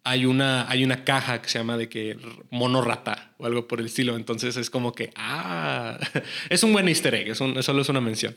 [0.05, 2.17] hay una, hay una caja que se llama de que
[2.51, 4.17] mono rata o algo por el estilo.
[4.17, 5.99] Entonces es como que, ah,
[6.51, 8.37] es un buen easter egg, es un- solo es una mención.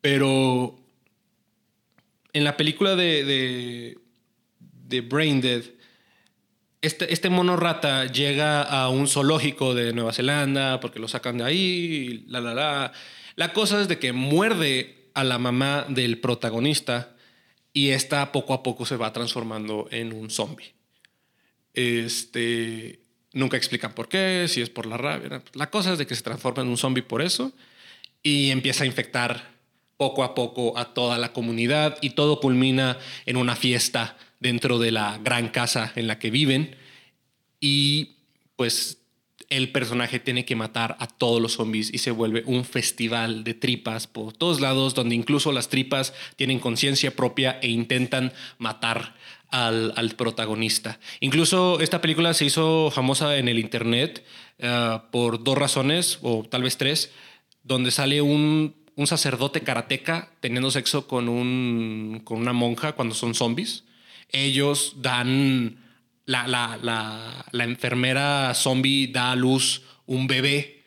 [0.00, 0.78] Pero
[2.34, 3.96] en la película de,
[4.86, 5.62] de, Brain Dead,
[6.82, 11.44] este, este mono rata llega a un zoológico de Nueva Zelanda porque lo sacan de
[11.44, 12.92] ahí, la, la, la.
[13.36, 17.16] La cosa es de que muerde a la mamá del protagonista
[17.72, 20.74] y esta poco a poco se va transformando en un zombie.
[21.72, 23.00] Este,
[23.32, 25.42] nunca explican por qué, si es por la rabia.
[25.54, 27.52] La cosa es de que se transforma en un zombie por eso
[28.22, 29.53] y empieza a infectar
[29.96, 34.90] poco a poco a toda la comunidad y todo culmina en una fiesta dentro de
[34.90, 36.76] la gran casa en la que viven
[37.60, 38.16] y
[38.56, 38.98] pues
[39.48, 43.54] el personaje tiene que matar a todos los zombies y se vuelve un festival de
[43.54, 49.14] tripas por todos lados donde incluso las tripas tienen conciencia propia e intentan matar
[49.50, 50.98] al, al protagonista.
[51.20, 54.24] Incluso esta película se hizo famosa en el internet
[54.58, 57.12] eh, por dos razones o tal vez tres,
[57.62, 63.34] donde sale un, un sacerdote karateca teniendo sexo con, un, con una monja cuando son
[63.34, 63.84] zombies.
[64.30, 65.78] Ellos dan
[66.26, 70.84] la, la, la, la enfermera zombie da a luz un bebé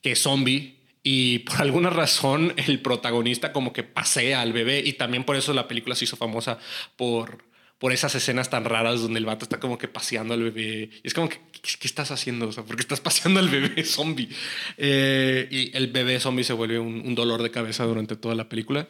[0.00, 4.94] que es zombie y por alguna razón el protagonista como que pasea al bebé y
[4.94, 6.58] también por eso la película se hizo famosa
[6.96, 7.44] por,
[7.82, 11.08] por esas escenas tan raras donde el vato está como que paseando al bebé y
[11.08, 12.46] es como que ¿qué, estás haciendo?
[12.46, 14.28] O sea, ¿por qué estás paseando al bebé zombie?
[14.76, 18.48] Eh, y el bebé zombie se vuelve un, un dolor de cabeza durante toda la
[18.48, 18.86] película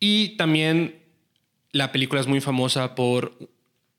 [0.00, 0.96] y también
[1.72, 3.38] la película es muy famosa por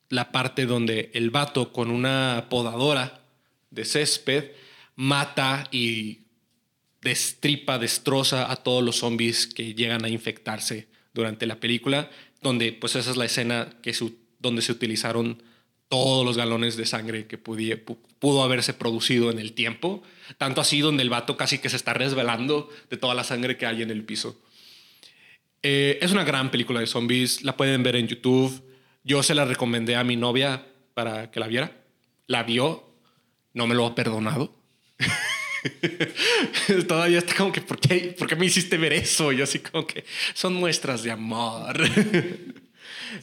[0.09, 3.21] la parte donde el vato con una podadora
[3.71, 4.51] de césped
[4.95, 6.19] mata y
[7.01, 12.11] destripa, destroza a todos los zombies que llegan a infectarse durante la película,
[12.45, 15.41] donde pues esa es la escena que se, donde se utilizaron
[15.89, 20.03] todos los galones de sangre que pudie- pu- pudo haberse producido en el tiempo,
[20.37, 23.65] tanto así donde el vato casi que se está resbalando de toda la sangre que
[23.65, 24.39] hay en el piso.
[25.63, 28.61] Eh, es una gran película de zombies, la pueden ver en YouTube.
[29.03, 31.71] Yo se la recomendé a mi novia para que la viera.
[32.27, 32.93] La vio,
[33.53, 34.55] no me lo ha perdonado.
[36.88, 39.32] Todavía está como que, ¿por qué, ¿por qué me hiciste ver eso?
[39.32, 41.78] Y yo así como que son muestras de amor.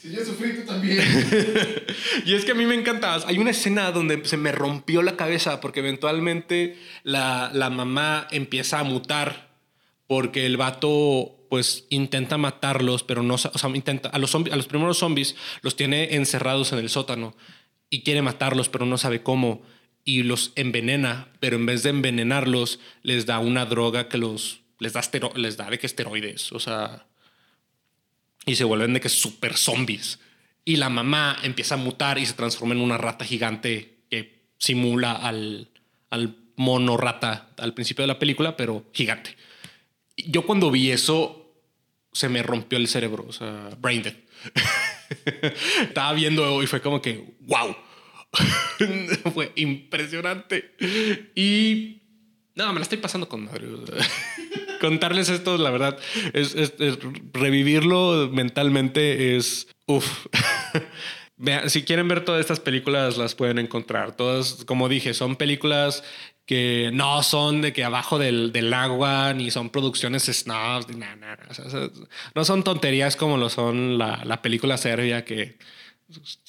[0.00, 0.98] Si yo sufrí, tú también.
[2.24, 3.14] Y es que a mí me encanta.
[3.26, 8.78] Hay una escena donde se me rompió la cabeza porque eventualmente la, la mamá empieza
[8.78, 9.50] a mutar
[10.06, 14.56] porque el vato pues intenta matarlos, pero no, o sea, intenta, a los, zombi- a
[14.56, 17.36] los primeros zombies los tiene encerrados en el sótano
[17.90, 19.60] y quiere matarlos, pero no sabe cómo
[20.04, 24.92] y los envenena, pero en vez de envenenarlos les da una droga que los les
[24.94, 27.06] da, estero- les da de que esteroides, o sea,
[28.46, 30.18] y se vuelven de que super zombies.
[30.64, 35.12] Y la mamá empieza a mutar y se transforma en una rata gigante que simula
[35.12, 35.70] al,
[36.10, 39.36] al mono rata al principio de la película, pero gigante.
[40.16, 41.54] Yo cuando vi eso,
[42.12, 44.14] se me rompió el cerebro, o sea, brain dead.
[45.82, 47.76] Estaba viendo y fue como que, wow.
[49.34, 50.74] fue impresionante.
[51.34, 52.02] Y
[52.54, 53.66] no, me la estoy pasando con madre.
[54.80, 55.98] Contarles esto, la verdad,
[56.32, 56.54] es,
[57.32, 59.68] revivirlo mentalmente es.
[59.86, 60.26] Uf.
[61.36, 64.16] Vean, si quieren ver todas estas películas, las pueden encontrar.
[64.16, 66.04] Todas, como dije, son películas
[66.46, 71.16] que no son de que abajo del, del agua, ni son producciones snobs, ni nada,
[71.16, 71.38] nada.
[72.34, 75.58] No son tonterías como lo son la, la película serbia que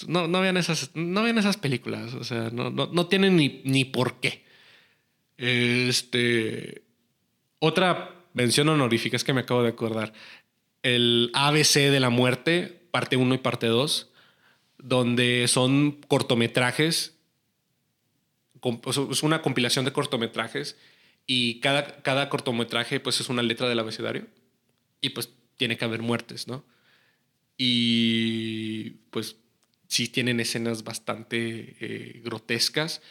[0.07, 2.13] no, no vean esas, no vean esas películas.
[2.13, 4.43] O sea, no, no, no tienen ni, ni por qué.
[5.37, 6.83] Este.
[7.59, 10.13] Otra mención honorífica es que me acabo de acordar.
[10.81, 14.09] El ABC de la muerte, parte 1 y parte 2,
[14.77, 17.17] donde son cortometrajes.
[18.85, 20.77] Es una compilación de cortometrajes
[21.25, 24.27] y cada, cada cortometraje pues es una letra del abecedario
[25.01, 26.65] y pues tiene que haber muertes, ¿no?
[27.57, 29.37] Y pues
[29.93, 33.03] sí tienen escenas bastante eh, grotescas.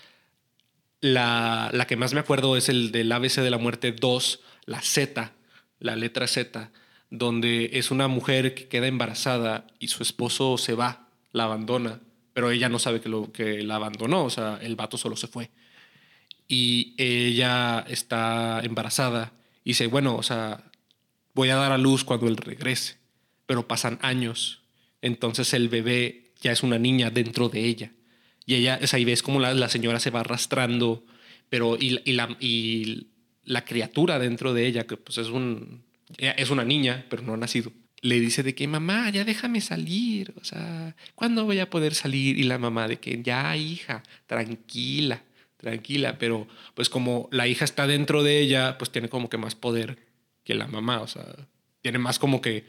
[1.01, 4.83] La, la que más me acuerdo es el del ABC de la muerte 2, la
[4.83, 5.33] Z,
[5.79, 6.73] la letra Z,
[7.09, 12.01] donde es una mujer que queda embarazada y su esposo se va, la abandona,
[12.33, 15.29] pero ella no sabe que, lo, que la abandonó, o sea, el vato solo se
[15.29, 15.51] fue.
[16.49, 20.65] Y ella está embarazada y dice, bueno, o sea,
[21.33, 22.99] voy a dar a luz cuando él regrese,
[23.47, 24.63] pero pasan años.
[25.01, 27.93] Entonces el bebé ya es una niña dentro de ella.
[28.45, 31.05] Y ella, es ahí ves como la, la señora se va arrastrando,
[31.49, 33.09] pero y, la, y
[33.45, 35.85] la criatura dentro de ella, que pues es, un,
[36.19, 37.73] es una niña, pero no ha nacido,
[38.03, 42.39] le dice de que mamá, ya déjame salir, o sea, ¿cuándo voy a poder salir?
[42.39, 45.23] Y la mamá de que ya, hija, tranquila,
[45.57, 49.55] tranquila, pero pues como la hija está dentro de ella, pues tiene como que más
[49.55, 49.99] poder
[50.43, 51.25] que la mamá, o sea,
[51.81, 52.65] tiene más como que,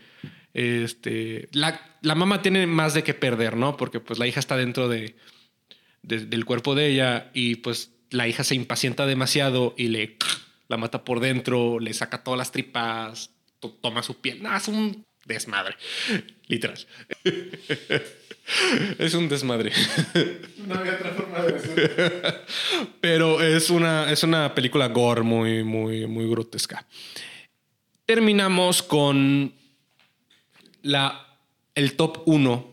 [0.54, 3.78] este, la, la mamá tiene más de que perder, ¿no?
[3.78, 5.16] Porque pues la hija está dentro de,
[6.02, 10.18] de, del cuerpo de ella y pues la hija se impacienta demasiado y le
[10.68, 13.32] la mata por dentro, le saca todas las tripas,
[13.82, 14.42] toma su piel.
[14.42, 15.76] No, es un desmadre,
[16.48, 16.80] literal.
[18.98, 19.72] es un desmadre.
[20.66, 21.90] No había otra forma de decirlo.
[23.02, 26.88] Pero es una, es una película gore muy, muy, muy grotesca.
[28.06, 29.54] Terminamos con
[30.84, 31.40] la,
[31.74, 32.72] el top 1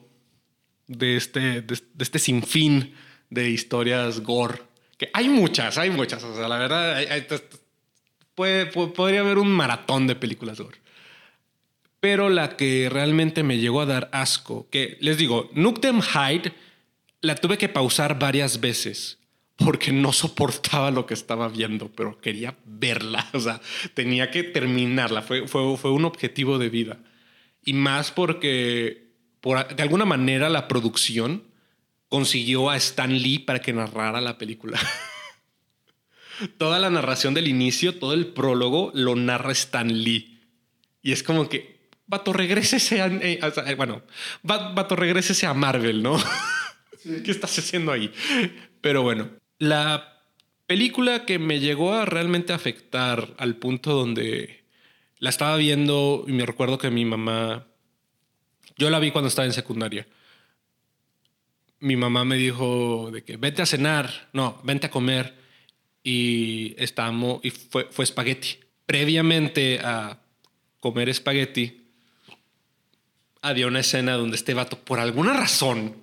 [0.86, 2.94] de este, de, de este sinfín
[3.30, 4.62] de historias gore.
[4.98, 6.22] Que hay muchas, hay muchas.
[6.22, 7.26] O sea, la verdad, hay, hay,
[8.34, 10.78] puede, podría haber un maratón de películas gore.
[12.00, 16.52] Pero la que realmente me llegó a dar asco, que les digo, Nuktem Hyde
[17.20, 19.18] la tuve que pausar varias veces
[19.56, 23.60] porque no soportaba lo que estaba viendo, pero quería verla, o sea,
[23.92, 26.98] tenía que terminarla, fue, fue, fue un objetivo de vida.
[27.70, 31.44] Y más porque por, de alguna manera la producción
[32.08, 34.76] consiguió a Stan Lee para que narrara la película.
[36.58, 40.40] Toda la narración del inicio, todo el prólogo lo narra Stan Lee.
[41.00, 44.02] Y es como que, vato, regrésese a, eh, a bueno,
[44.42, 46.18] vato, regrésese a Marvel, ¿no?
[46.98, 47.22] Sí.
[47.24, 48.12] ¿Qué estás haciendo ahí?
[48.82, 50.24] Pero bueno, la
[50.66, 54.59] película que me llegó a realmente afectar al punto donde
[55.20, 57.66] la estaba viendo y me recuerdo que mi mamá,
[58.76, 60.06] yo la vi cuando estaba en secundaria.
[61.78, 65.38] Mi mamá me dijo de que vete a cenar, no, vente a comer
[66.02, 68.58] y estábamos y fue, fue espagueti.
[68.84, 70.18] Previamente a
[70.80, 71.86] comer espagueti,
[73.42, 75.96] había una escena donde este vato, por alguna razón,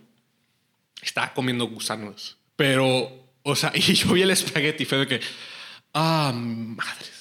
[1.01, 2.38] estaba comiendo gusanos.
[2.55, 5.22] Pero o sea, y yo vi el espagueti fue de que,
[5.93, 7.16] ah, madres.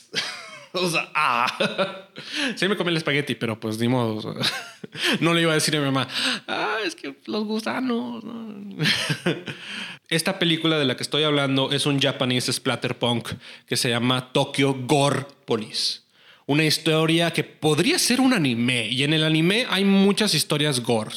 [0.80, 2.08] o ah.
[2.56, 4.34] sí me comí el espagueti, pero pues ni modo.
[5.20, 6.08] no le iba a decir a mi mamá,
[6.46, 8.24] ah, es que los gusanos.
[10.08, 13.30] Esta película de la que estoy hablando es un japonés splatterpunk
[13.66, 16.00] que se llama Tokyo Gore Police.
[16.46, 18.86] Una historia que podría ser un anime.
[18.88, 21.16] Y en el anime hay muchas historias gore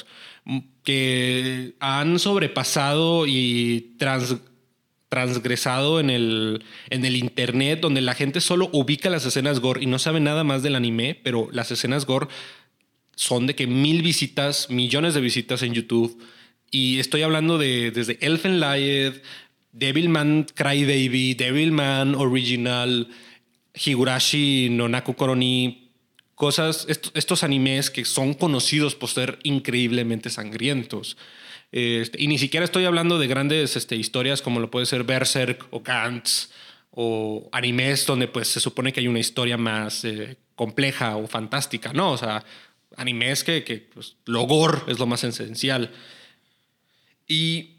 [0.84, 4.38] que han sobrepasado y trans
[5.10, 9.88] transgresado en el, en el internet, donde la gente solo ubica las escenas gore y
[9.88, 12.28] no sabe nada más del anime, pero las escenas gore
[13.16, 16.24] son de que mil visitas, millones de visitas en YouTube.
[16.72, 19.16] Y estoy hablando de desde Elfen Lied,
[19.72, 23.10] Devilman Crybaby, Devilman Original,
[23.74, 25.90] Higurashi no Naku Koroni,
[26.36, 31.18] cosas, estos, estos animes que son conocidos por ser increíblemente sangrientos.
[31.72, 35.68] Este, y ni siquiera estoy hablando de grandes este, historias como lo puede ser Berserk
[35.70, 36.50] o Gantz
[36.92, 41.94] o animes donde pues se supone que hay una historia más eh, compleja o fantástica.
[41.94, 42.44] No, o sea,
[42.98, 45.92] animes que, que pues, lo gore es lo más esencial.
[47.28, 47.76] Y,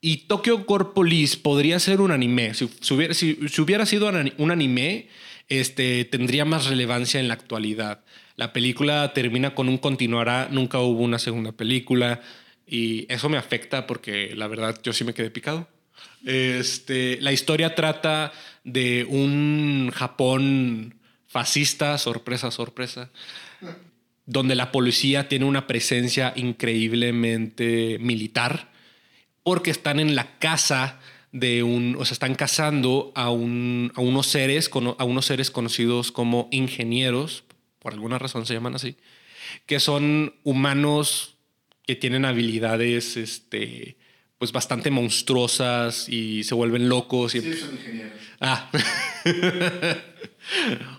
[0.00, 2.54] y Tokyo Gore Police podría ser un anime.
[2.54, 5.08] Si, hubiera, si, si hubiera sido un anime,
[5.48, 8.04] este, tendría más relevancia en la actualidad.
[8.36, 12.20] La película termina con un continuará, nunca hubo una segunda película
[12.66, 15.68] y eso me afecta porque la verdad yo sí me quedé picado.
[16.24, 18.32] Este, la historia trata
[18.64, 23.10] de un Japón fascista, sorpresa, sorpresa,
[24.26, 28.70] donde la policía tiene una presencia increíblemente militar
[29.42, 30.98] porque están en la casa
[31.32, 36.10] de un, o sea, están cazando a, un, a, unos seres, a unos seres conocidos
[36.10, 37.44] como ingenieros,
[37.86, 38.96] por alguna razón se llaman así,
[39.64, 41.36] que son humanos
[41.86, 43.96] que tienen habilidades este,
[44.38, 47.36] pues bastante monstruosas y se vuelven locos.
[47.36, 47.42] Y...
[47.42, 48.12] Sí, son ingenieros.
[48.40, 48.68] Ah,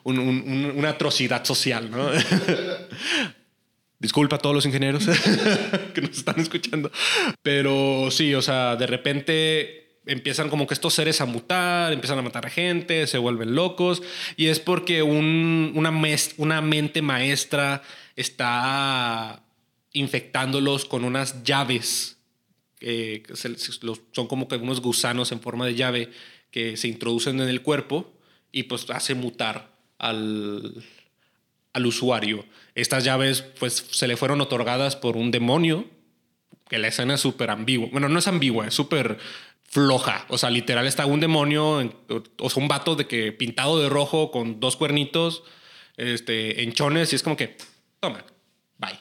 [0.05, 2.09] un, un, una atrocidad social, ¿no?
[3.99, 5.07] Disculpa a todos los ingenieros
[5.93, 6.89] que nos están escuchando.
[7.41, 12.21] Pero sí, o sea, de repente empiezan como que estos seres a mutar, empiezan a
[12.21, 14.01] matar a gente, se vuelven locos,
[14.35, 17.83] y es porque un, una, mente maestra
[18.15, 19.43] está
[19.93, 22.17] infectándolos con unas llaves,
[22.79, 23.23] que
[24.11, 26.11] son como que unos gusanos en forma de llave
[26.51, 28.13] que se introducen en el cuerpo
[28.51, 30.83] y pues hace mutar al,
[31.73, 32.45] al usuario.
[32.75, 35.85] Estas llaves pues se le fueron otorgadas por un demonio,
[36.69, 37.87] que la escena es súper ambigua.
[37.91, 39.17] Bueno, no es ambigua, es súper
[39.67, 40.25] floja.
[40.29, 41.93] O sea, literal está un demonio,
[42.39, 45.43] o sea, un vato de que pintado de rojo con dos cuernitos,
[45.97, 47.57] este, enchones, y es como que,
[47.99, 48.23] toma,
[48.77, 48.99] bye.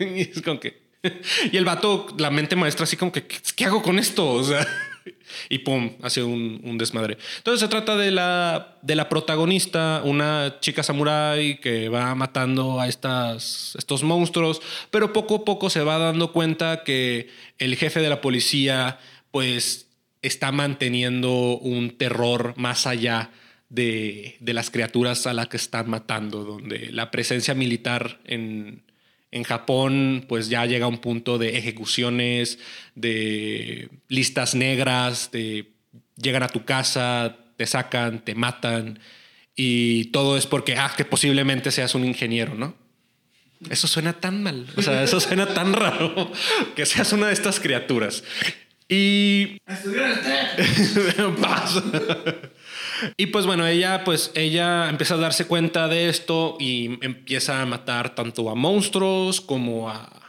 [0.16, 0.86] y es como que.
[1.52, 4.28] Y el vato, la mente maestra, así como que, ¿qué, qué hago con esto?
[4.28, 4.66] O sea,
[5.48, 7.18] y pum, hace un, un desmadre.
[7.38, 12.88] Entonces se trata de la, de la protagonista, una chica samurái que va matando a
[12.88, 14.60] estas, estos monstruos,
[14.90, 18.98] pero poco a poco se va dando cuenta que el jefe de la policía,
[19.36, 19.90] pues,
[20.22, 23.32] está manteniendo un terror más allá
[23.68, 28.82] de, de las criaturas a las que están matando, donde la presencia militar en,
[29.30, 32.60] en Japón, pues ya llega a un punto de ejecuciones,
[32.94, 35.74] de listas negras, de
[36.16, 39.00] llegan a tu casa, te sacan, te matan,
[39.54, 42.74] y todo es porque, ah, que posiblemente seas un ingeniero, ¿no?
[43.68, 46.32] Eso suena tan mal, o sea, eso suena tan raro
[46.74, 48.24] que seas una de estas criaturas.
[48.88, 49.58] Y.
[53.18, 57.66] Y pues bueno, ella pues ella empieza a darse cuenta de esto y empieza a
[57.66, 60.25] matar tanto a monstruos como a,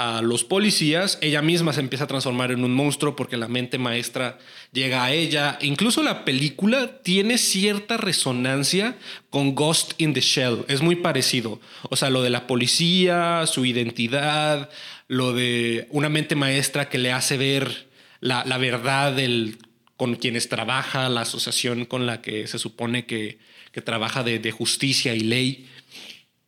[0.00, 1.18] a los policías.
[1.20, 4.38] Ella misma se empieza a transformar en un monstruo porque la mente maestra
[4.72, 5.58] llega a ella.
[5.60, 8.96] Incluso la película tiene cierta resonancia
[9.28, 10.64] con Ghost in the Shell.
[10.68, 11.60] Es muy parecido.
[11.90, 14.70] O sea, lo de la policía, su identidad,
[15.06, 17.90] lo de una mente maestra que le hace ver
[18.20, 19.58] la, la verdad del,
[19.98, 23.38] con quienes trabaja, la asociación con la que se supone que,
[23.70, 25.68] que trabaja de, de justicia y ley.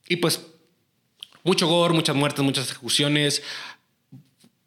[0.08, 0.51] Y pues
[1.44, 3.42] mucho gore, muchas muertes, muchas ejecuciones,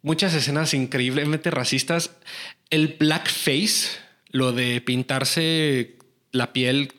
[0.02, 2.10] muchas escenas increíblemente racistas.
[2.70, 3.98] El blackface,
[4.30, 5.96] lo de pintarse
[6.32, 6.92] la piel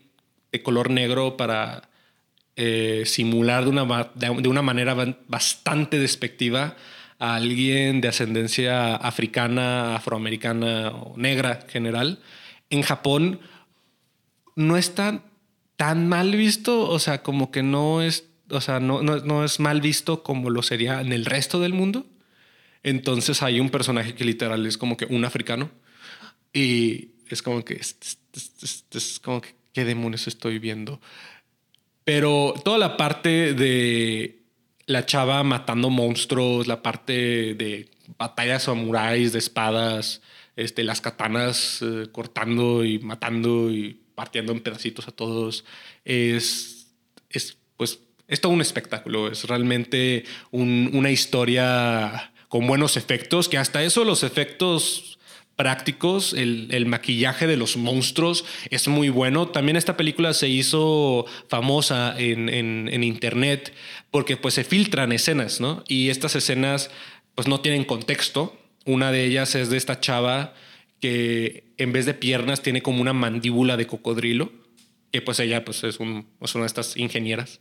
[0.51, 1.89] de color negro para
[2.55, 4.95] eh, simular de una, de una manera
[5.27, 6.75] bastante despectiva
[7.19, 12.19] a alguien de ascendencia africana, afroamericana o negra en general.
[12.69, 13.39] En Japón
[14.55, 15.23] no está
[15.75, 19.59] tan mal visto, o sea, como que no es, o sea, no, no, no es
[19.59, 22.05] mal visto como lo sería en el resto del mundo.
[22.83, 25.69] Entonces hay un personaje que literal es como que un africano
[26.53, 27.97] y es como que es,
[28.33, 30.99] es- es- es- como que qué demonios estoy viendo.
[32.03, 34.43] Pero toda la parte de
[34.85, 40.21] la chava matando monstruos, la parte de batallas samuráis, de espadas,
[40.55, 45.65] este, las katanas eh, cortando y matando y partiendo en pedacitos a todos,
[46.05, 46.87] es,
[47.29, 47.57] es
[48.27, 49.31] es todo un espectáculo.
[49.31, 55.17] Es realmente un- una historia con buenos efectos, que hasta eso los efectos
[55.57, 59.47] prácticos, el, maquillaje de los monstruos es muy bueno.
[59.47, 63.73] También esta película se hizo famosa en, en- en internet
[64.11, 65.83] porque pues se filtran escenas, ¿no?
[65.87, 66.91] Y estas escenas
[67.33, 68.55] pues no tienen contexto.
[68.85, 70.53] Una de ellas es de esta chava
[71.01, 74.51] que en vez de piernas tiene como una mandíbula de cocodrilo,
[75.11, 77.59] que pues ella pues es, un, es una de estas ingenieras.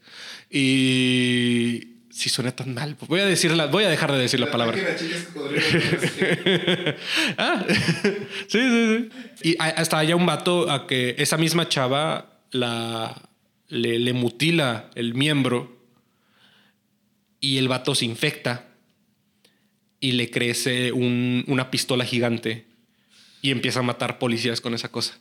[0.51, 4.76] Y si suena tan mal, voy a decirla, voy a dejar de decir la palabra.
[4.76, 5.28] La entonces,
[7.38, 7.64] Ah,
[8.49, 9.09] sí, sí,
[9.42, 9.51] sí.
[9.51, 13.28] Y hasta haya un vato a que esa misma chava la,
[13.68, 15.76] le, le mutila el miembro
[17.40, 18.66] y el vato se infecta
[20.01, 22.64] y le crece un- una pistola gigante
[23.42, 25.18] y empieza a matar policías con esa cosa.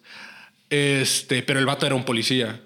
[0.70, 2.62] Este, pero el vato era un policía.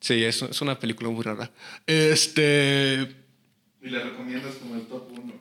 [0.00, 1.50] Sí, es, es una película muy rara.
[1.86, 3.08] Este,
[3.82, 5.32] Y la recomiendas como el top 1.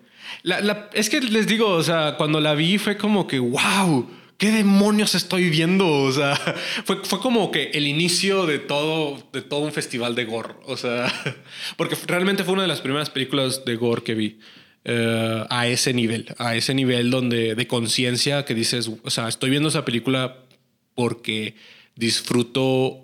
[0.43, 4.10] la- la- es que les digo, o sea, cuando la vi fue como que, wow,
[4.38, 5.88] ¿qué demonios estoy viendo?
[5.88, 6.36] O sea,
[6.86, 10.53] fue, fue como que el inicio de todo, de todo un festival de gore.
[10.66, 11.12] O sea,
[11.78, 14.39] porque realmente fue una de las primeras películas de gore que vi.
[14.86, 19.49] eh, a ese nivel, a ese nivel donde de conciencia que dices, o sea, estoy
[19.49, 20.45] viendo esa película
[20.96, 21.56] porque
[21.96, 23.02] disfruto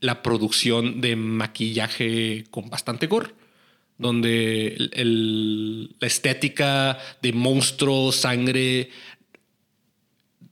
[0.00, 3.30] la producción de maquillaje con bastante gore
[3.96, 8.90] donde el- la estética de monstruo, sangre,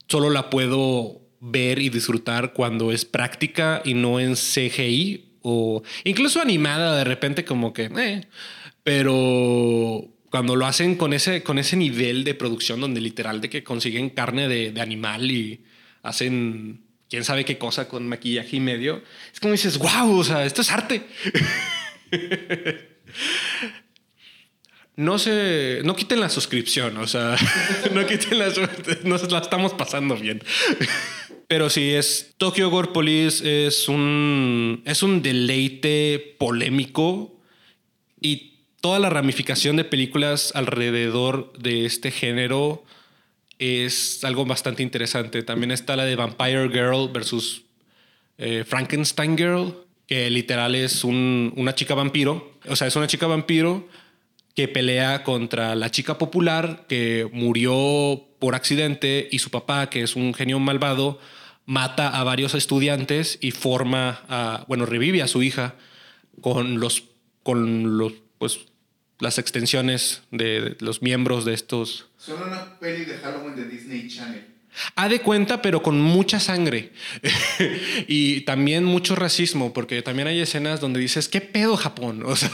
[0.07, 6.41] solo la puedo ver y disfrutar cuando es práctica y no en CGI o incluso
[6.41, 8.27] animada de repente como que, eh,
[8.83, 13.63] pero cuando lo hacen con ese, con ese nivel de producción donde literal de que
[13.63, 15.61] consiguen carne de, de animal y
[16.03, 19.01] hacen quién sabe qué cosa con maquillaje y medio,
[19.33, 21.07] es como dices, wow, o sea, esto es arte.
[24.95, 27.35] No se, no quiten la suscripción, o sea,
[27.93, 28.53] no quiten la,
[29.03, 30.43] nos la estamos pasando bien.
[31.47, 37.39] Pero sí, es Tokyo Gore Police es un, es un deleite polémico
[38.21, 42.83] y toda la ramificación de películas alrededor de este género
[43.59, 45.43] es algo bastante interesante.
[45.43, 47.63] También está la de Vampire Girl versus
[48.37, 49.75] eh, Frankenstein Girl,
[50.07, 52.53] que literal es una chica vampiro.
[52.67, 53.87] O sea, es una chica vampiro
[54.55, 60.15] que pelea contra la chica popular que murió por accidente y su papá, que es
[60.15, 61.19] un genio malvado,
[61.65, 65.75] mata a varios estudiantes y forma bueno, revive a su hija
[66.41, 67.03] con los,
[67.41, 68.59] con los, pues,
[69.19, 72.07] las extensiones de los miembros de estos.
[72.17, 74.47] Son una peli de Halloween de Disney Channel.
[74.95, 76.91] Ha de cuenta, pero con mucha sangre.
[78.07, 82.23] y también mucho racismo, porque también hay escenas donde dices, ¿qué pedo Japón?
[82.33, 82.51] O sea,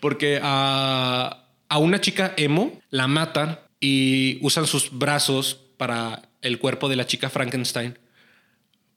[0.00, 6.88] porque a, a una chica emo la matan y usan sus brazos para el cuerpo
[6.88, 7.98] de la chica Frankenstein.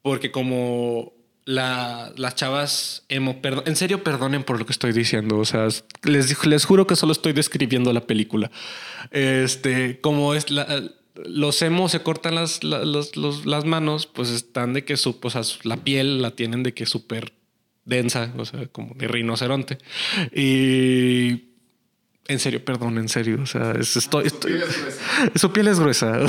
[0.01, 1.13] Porque como
[1.45, 5.67] la, las chavas emo, en serio perdonen por lo que estoy diciendo, o sea,
[6.03, 8.51] les, les juro que solo estoy describiendo la película.
[9.11, 10.83] Este, como es la,
[11.15, 15.19] los emo se cortan las, las manos, pues están de que su,
[15.63, 17.33] la piel la tienen de que súper
[17.85, 19.77] densa, o sea, como de rinoceronte.
[20.33, 21.49] Y
[22.27, 23.39] en serio, perdón, en serio.
[23.41, 25.31] O sea, es, estoy, su, piel es gruesa.
[25.35, 26.19] su piel es gruesa.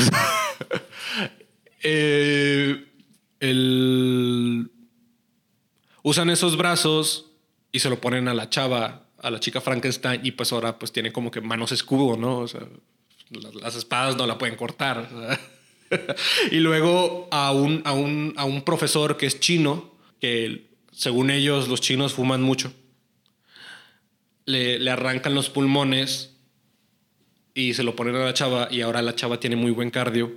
[1.87, 2.83] Eh,
[3.41, 4.71] el...
[6.05, 7.33] Usan esos brazos
[7.73, 10.93] y se lo ponen a la chava, a la chica Frankenstein, y pues ahora pues
[10.93, 12.39] tiene como que manos escudo, ¿no?
[12.39, 12.61] O sea,
[13.61, 15.09] las, espadas no la pueden cortar.
[16.53, 21.67] y luego a un, a, un, a un profesor que es chino, que según ellos
[21.67, 22.73] los chinos fuman mucho
[24.47, 26.37] le, arrancan los pulmones
[27.55, 30.33] y se lo ponen a la chava y ahora la chava tiene muy buen cardio.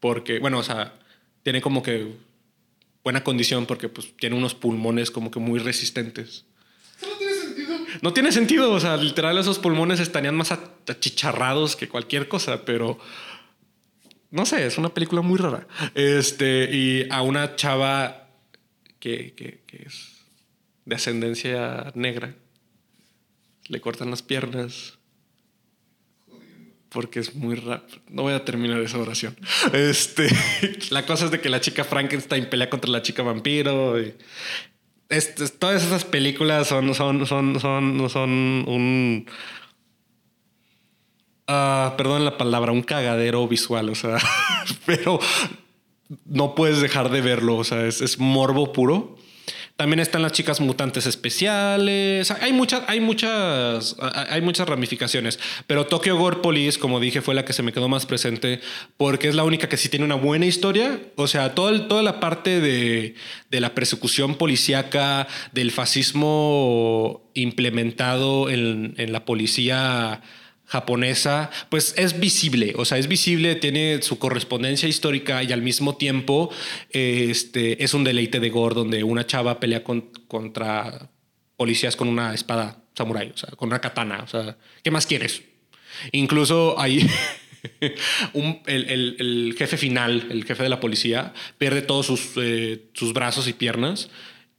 [0.00, 0.94] Porque, bueno, o sea,
[1.42, 2.14] tiene como que
[3.04, 6.46] buena condición porque pues tiene unos pulmones como que muy resistentes.
[6.98, 7.78] Eso no tiene sentido.
[8.02, 12.98] No tiene sentido, o sea, literal esos pulmones estarían más achicharrados que cualquier cosa, pero
[14.30, 15.68] no sé, es una película muy rara.
[15.94, 18.30] Este, y a una chava
[18.98, 20.14] que, que, que es
[20.86, 22.34] de ascendencia negra,
[23.68, 24.98] le cortan las piernas.
[26.94, 27.98] Porque es muy rápido.
[28.08, 29.36] No voy a terminar esa oración.
[29.72, 30.28] Este,
[30.90, 34.00] la cosa es de que la chica Frankenstein pelea contra la chica vampiro.
[34.00, 34.14] Y
[35.58, 39.26] todas esas películas son, son, son, son, son un.
[41.48, 43.90] Uh, perdón la palabra, un cagadero visual.
[43.90, 44.18] O sea,
[44.86, 45.18] pero
[46.26, 47.56] no puedes dejar de verlo.
[47.56, 49.16] O sea, es, es morbo puro.
[49.76, 52.30] También están las chicas mutantes especiales.
[52.30, 53.96] Hay muchas, hay muchas,
[54.30, 55.40] hay muchas ramificaciones.
[55.66, 58.60] Pero Tokyo Gore Police, como dije, fue la que se me quedó más presente
[58.96, 61.00] porque es la única que sí tiene una buena historia.
[61.16, 63.16] O sea, todo toda la parte de,
[63.50, 70.22] de la persecución policíaca, del fascismo implementado en, en la policía
[70.66, 75.96] japonesa, pues es visible, o sea, es visible, tiene su correspondencia histórica y al mismo
[75.96, 76.50] tiempo
[76.90, 81.10] este, es un deleite de gore donde una chava pelea contra
[81.56, 85.42] policías con una espada samurai, o sea, con una katana, o sea, ¿qué más quieres?
[86.12, 87.06] Incluso ahí
[88.66, 93.52] el, jefe final, el jefe de la policía, pierde todos sus, eh, sus brazos y
[93.52, 94.10] piernas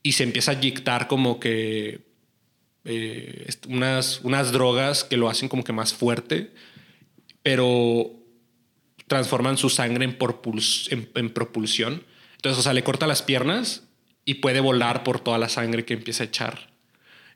[0.03, 2.01] y se empieza a dictar como que
[2.85, 6.51] eh, unas, unas drogas que lo hacen como que más fuerte,
[7.41, 8.11] pero
[9.07, 10.17] transforman su sangre en,
[11.15, 12.03] en, propulsión.
[12.35, 13.83] Entonces, o sea, le corta las piernas
[14.23, 16.69] y puede volar por toda la sangre que empieza a echar.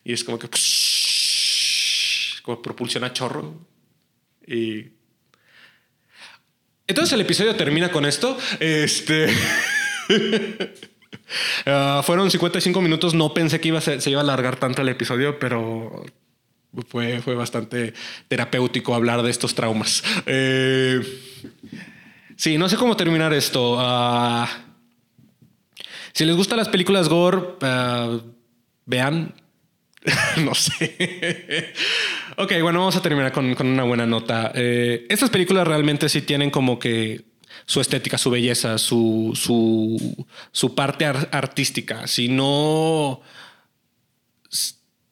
[0.04, 0.50] Y es como que...
[2.44, 3.60] como propulsiona chorro.
[4.46, 4.86] Y...
[6.88, 8.38] Entonces el episodio termina con esto.
[8.60, 9.28] Este...
[11.66, 13.14] Ah, fueron 55 minutos.
[13.14, 16.06] No pensé que iba se, iba a alargar tanto el episodio, pero
[16.88, 17.94] fue, fue bastante
[18.28, 20.04] terapéutico hablar de estos traumas.
[20.26, 21.02] Eh,
[22.36, 23.78] sí, no sé cómo terminar esto.
[23.80, 24.48] Ah,
[26.14, 28.20] si les gustan las películas gore, ah,
[28.86, 29.34] vean.
[30.46, 31.74] no sé.
[32.38, 34.52] ok, bueno, vamos a terminar con, una buena nota.
[34.56, 37.29] Eh, estas películas realmente sí tienen como que
[37.70, 39.34] su estética, su belleza, su,
[40.52, 42.08] su, parte artística.
[42.08, 43.22] Si no,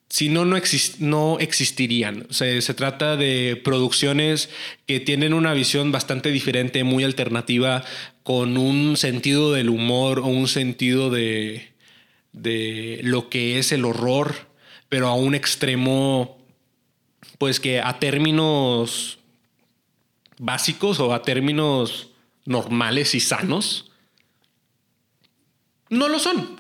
[0.10, 0.58] si no, no,
[0.98, 2.26] no existirían.
[2.32, 4.50] se trata de producciones
[4.88, 7.86] que tienen una visión bastante diferente, muy alternativa,
[8.24, 11.74] con un sentido del humor o un sentido de,
[12.34, 14.34] de lo que es el horror,
[14.90, 16.40] pero a un extremo,
[17.38, 19.20] pues que a términos
[20.40, 22.10] básicos o a términos
[22.48, 23.92] normales y sanos,
[25.90, 26.60] no lo son.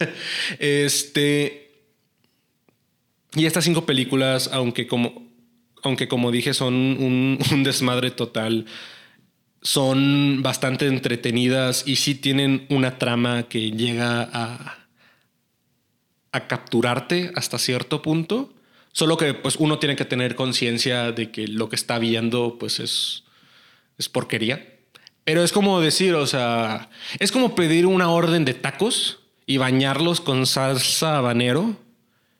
[0.58, 1.62] este.
[3.34, 5.30] Y estas cinco películas, aunque como,
[5.82, 6.74] aunque como dije, son
[7.50, 8.66] un, desmadre total,
[9.60, 14.86] son bastante entretenidas y sí tienen una trama que llega a,
[16.32, 18.54] a capturarte hasta cierto punto.
[18.92, 22.80] Solo que pues uno tiene que tener conciencia de que lo que está viendo pues
[22.80, 23.24] es,
[23.98, 24.75] es porquería.
[25.26, 30.20] Pero es como decir, o sea, es como pedir una orden de tacos y bañarlos
[30.20, 31.74] con salsa habanero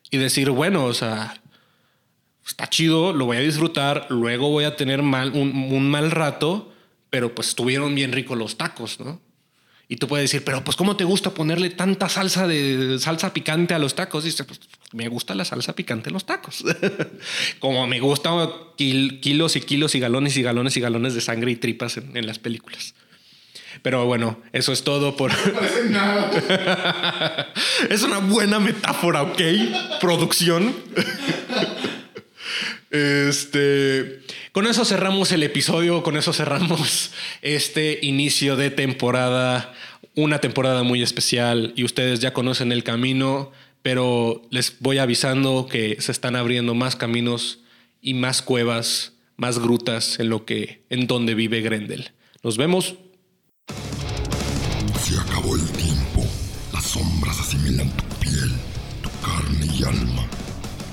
[0.09, 1.43] y decir, bueno, o sea,
[2.47, 6.73] está chido, lo voy a disfrutar, luego voy a tener mal, un, mal rato,
[7.11, 9.21] pero pues estuvieron bien ricos los tacos, ¿no?
[9.89, 13.73] Y tú puedes decir, pero pues ¿cómo te gusta ponerle tanta salsa de salsa picante
[13.73, 14.25] a los tacos?
[14.25, 14.59] Y dice, pues
[14.93, 16.65] me gusta la salsa picante en los tacos.
[17.61, 18.31] Como me gusta
[18.77, 22.27] kilos y kilos y galones y galones y galones de sangre y tripas en, en
[22.27, 22.95] las películas.
[23.83, 25.31] Pero bueno, eso es todo por.
[27.91, 29.41] es una buena metáfora, ¿ok?
[30.01, 30.75] Producción.
[32.91, 34.23] este.
[34.57, 37.11] Con eso cerramos el episodio, con eso cerramos
[37.43, 39.75] este inicio de temporada,
[40.15, 43.53] una temporada muy especial y ustedes ya conocen el camino,
[43.83, 47.65] pero les voy avisando que se están abriendo más caminos
[48.01, 52.13] y más cuevas, más grutas en lo que en donde vive Grendel.
[52.43, 52.95] Nos vemos
[55.03, 56.25] se acabó el tiempo.
[56.73, 58.53] Las sombras asimilan tu piel,
[59.03, 60.27] tu carne y alma.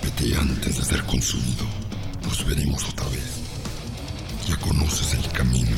[0.03, 1.65] Vete antes de ser consumido.
[2.23, 3.32] Nos veremos otra vez.
[4.47, 5.77] Ya conoces el camino.